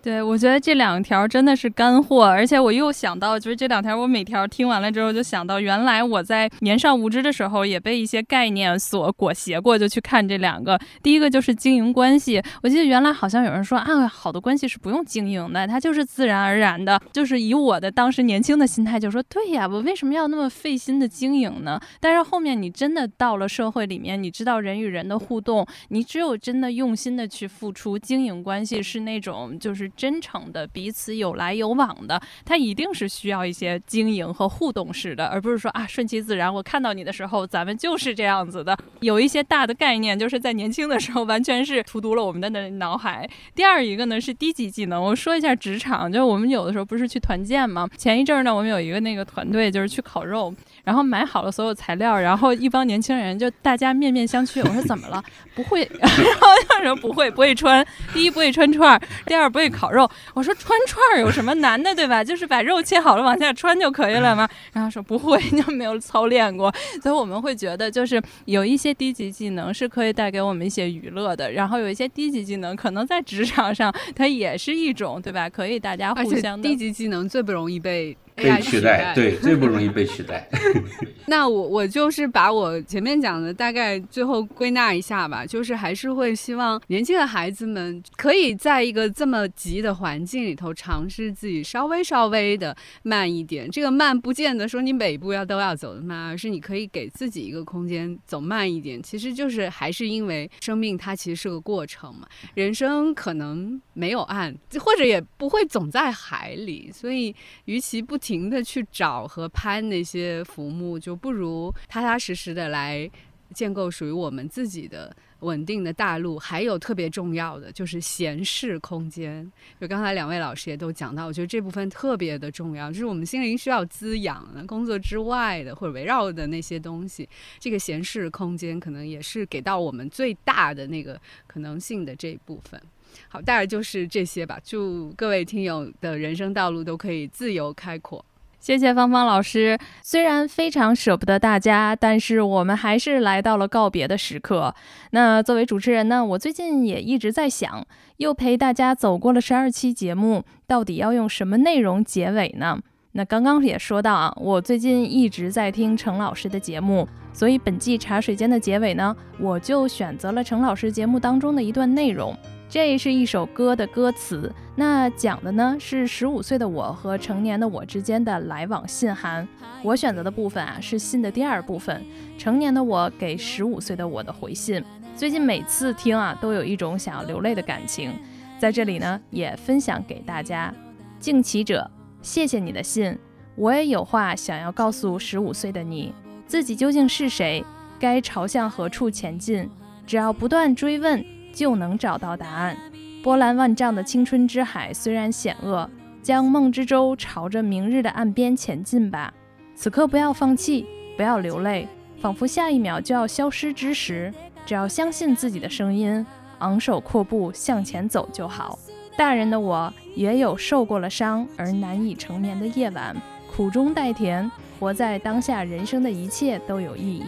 [0.06, 10.80] 对，我觉得这两条真的是干货，而且我又想到，就是这两条，我每条听完了之后，就想到原来我在年少无知的时候，也被一些概念所裹挟过，就去看这两个。
[11.02, 17.02] 第一个就是经营关系，我记得原来好像有人说啊，好的关系是不用经营的，它就是自然而然的。
[17.12, 21.82] 就是以我的当时年轻的心态，就说对呀，我为什么要那么费心的经营呢？
[22.00, 29.92] 但是后面你真的到了社会里面，你知道人与人的互动，你只有真的用心的去付出，经营关系是那种就是。
[29.96, 36.54] 真诚的，彼此有来有往的，它一定是需要一些经营和互动式的，而不是说啊顺其自然。
[36.54, 38.78] 我看到你的时候，咱们就是这样子的。
[39.00, 43.30] 有一些大的概念，就是在年轻的时候完全是荼毒了我们的那脑海。
[43.54, 47.88] 第二一个呢是低级技能，我说一下职场，就是我们有的时候不是去团建吗？
[47.98, 50.54] 前一阵儿呢，我们有一个那个团队就是去烤肉。
[50.84, 54.62] 然后买好了所有材料，然后一帮年轻人就大家面面相觑。
[54.62, 55.24] 我说怎么了？
[55.56, 57.84] 不会， 然后他说不会，不会穿。
[58.14, 60.10] 第一不会穿串，第二不会烤肉。
[60.34, 62.24] 我说穿串儿有什么难的，对吧？
[62.26, 64.48] 就是把肉切好了往下穿就可以了吗？
[64.74, 66.74] 然后说不会，就没有操练过。
[67.04, 75.50] 所以我们会觉得，就是有一些低级技能是可以带给我们一些娱乐的，然后有一些低级技能可能在职场上它也是一种，对吧？
[75.50, 76.62] 可以大家互相。
[76.62, 78.16] 低级技能最不容易被。
[78.36, 80.48] 被取代，对，最不容易被取代。
[81.28, 93.72] 那我我就是把我前面讲的大概最后归纳一下吧，就是还是会希望年轻的孩子们可以在一个这么急的环境里头尝试自己稍微稍微的慢一点。
[93.72, 99.02] 这个慢不见得说你每一步要都要走的慢，而是你可以给自己一个空间走慢一点。
[99.02, 107.34] 其实就是还是因为生命它其实是个过程嘛，人生可能没有岸，或者也不会总在海里，所以
[107.64, 108.20] 与其不。
[108.26, 113.08] 停的去找和攀那些浮木，就不如踏踏实实的来
[113.54, 116.40] 建构属于我们自己的稳定的大陆。
[116.40, 127.30] 还有特别重要的就是闲适空间，就刚才两位老师也都讲到，我觉得这部分特别的重要，就是我们心灵需要滋养的工作之外的或者围绕的那些东西，
[127.60, 132.82] 这个闲适空间可能也是给到我们最大的那个可能性的这一部分。
[133.28, 134.60] 好，大概就是这些吧。
[134.64, 138.24] 祝各位听友的人生道路都可以自由开阔。
[138.60, 139.78] 谢谢芳芳老师。
[140.02, 144.74] 虽然非常舍不得大家，但是我们还是来到了告别的时刻。
[145.12, 147.86] 那作为主持人呢，我最近也一直在想，
[148.18, 152.80] 又陪大家走过了十二期节目，到底要用什么内容结尾呢？
[153.12, 162.36] 那刚刚也说到啊，我最近一直在听程老师的节目，所以本季茶水间的结尾呢，我就选择了程老师节目当中的一段内容。
[162.68, 169.48] 这是一首歌的歌词，那讲的呢是十五岁的我和成年的我之间的来往信函。
[169.84, 172.04] 我选择的部分啊是信的第二部分，
[172.38, 174.84] 成年的我给十五岁的我的回信。
[175.16, 178.12] 最近每次听啊，都有一种想要流泪的感情，
[178.60, 180.74] 在这里呢也分享给大家。
[181.20, 181.90] 敬启者，
[182.22, 183.18] 谢谢你的信，
[183.56, 186.14] 我也有话想要告诉十五岁的你，
[186.48, 187.64] 自己究竟是谁，
[188.00, 189.70] 该朝向何处前进？
[190.06, 191.24] 只要不断追问。
[191.56, 192.78] 就能找到答案。
[193.24, 195.90] 波澜万丈的青春之海虽然险恶，
[196.22, 199.34] 将梦之舟朝着明日的岸边前进吧。
[199.74, 200.86] 此刻不要放弃，
[201.18, 201.88] 不要流泪，
[202.22, 204.32] 仿佛下一秒就要消失之时，
[204.66, 206.24] 只要相信自己的声音，
[206.60, 208.78] 昂首阔步向前走就好。
[209.18, 213.16] 大人的我也有受过了伤而难以成眠的夜晚，
[213.56, 217.24] 苦中带甜，活在当下，人生的一切都有意义。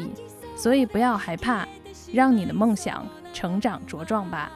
[0.56, 1.68] 所以不要害怕，
[2.12, 3.06] 让你的梦想。
[3.38, 4.52] 成长茁壮吧。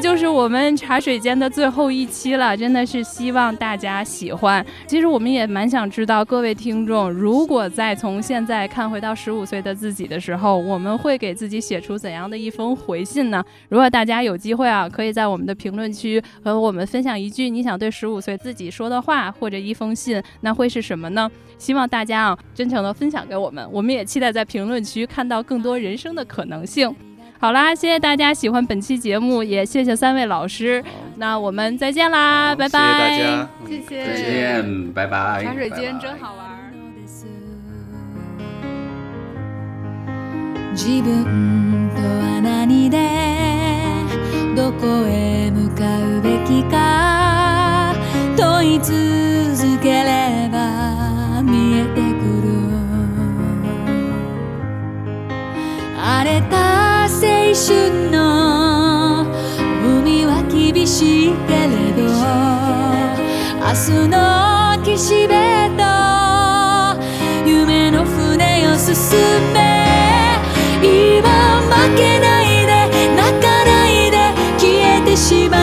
[0.00, 4.64] 就是我们茶水间的最后一期了，真的是希望大家喜欢。
[4.86, 13.44] 其实我们也蛮想知道，各位听众，如果在从现在看回到十五岁的自己的时候，我们会给自己写出怎样的一封回信呢？
[13.68, 21.30] 如果大家有机会啊，可以在我们的评论区和我们分享一句你想对十五岁自己说的话，或者一封信，那会是什么呢？
[21.58, 26.92] 希望大家啊，真诚的分享给我们，我们也期待在评论区看到更多人生的可能性。
[27.40, 30.84] 好啦，谢谢大家喜欢本期节目，也谢谢三位老师。
[31.16, 32.68] 那我们再见啦，拜拜！
[32.68, 35.42] 谢谢大家，谢谢，再见，拜拜。
[35.42, 36.50] 茶水间真好玩。
[40.74, 41.02] 青
[57.22, 59.26] 春の
[59.84, 62.02] 海は厳しいけれど
[63.60, 64.16] 明日の
[64.82, 65.82] 岸辺と
[67.46, 68.94] 夢の船を進
[69.52, 69.58] め。
[70.82, 72.70] 今負けないで
[73.14, 74.16] 泣かないで
[74.58, 75.59] 消えてしまう。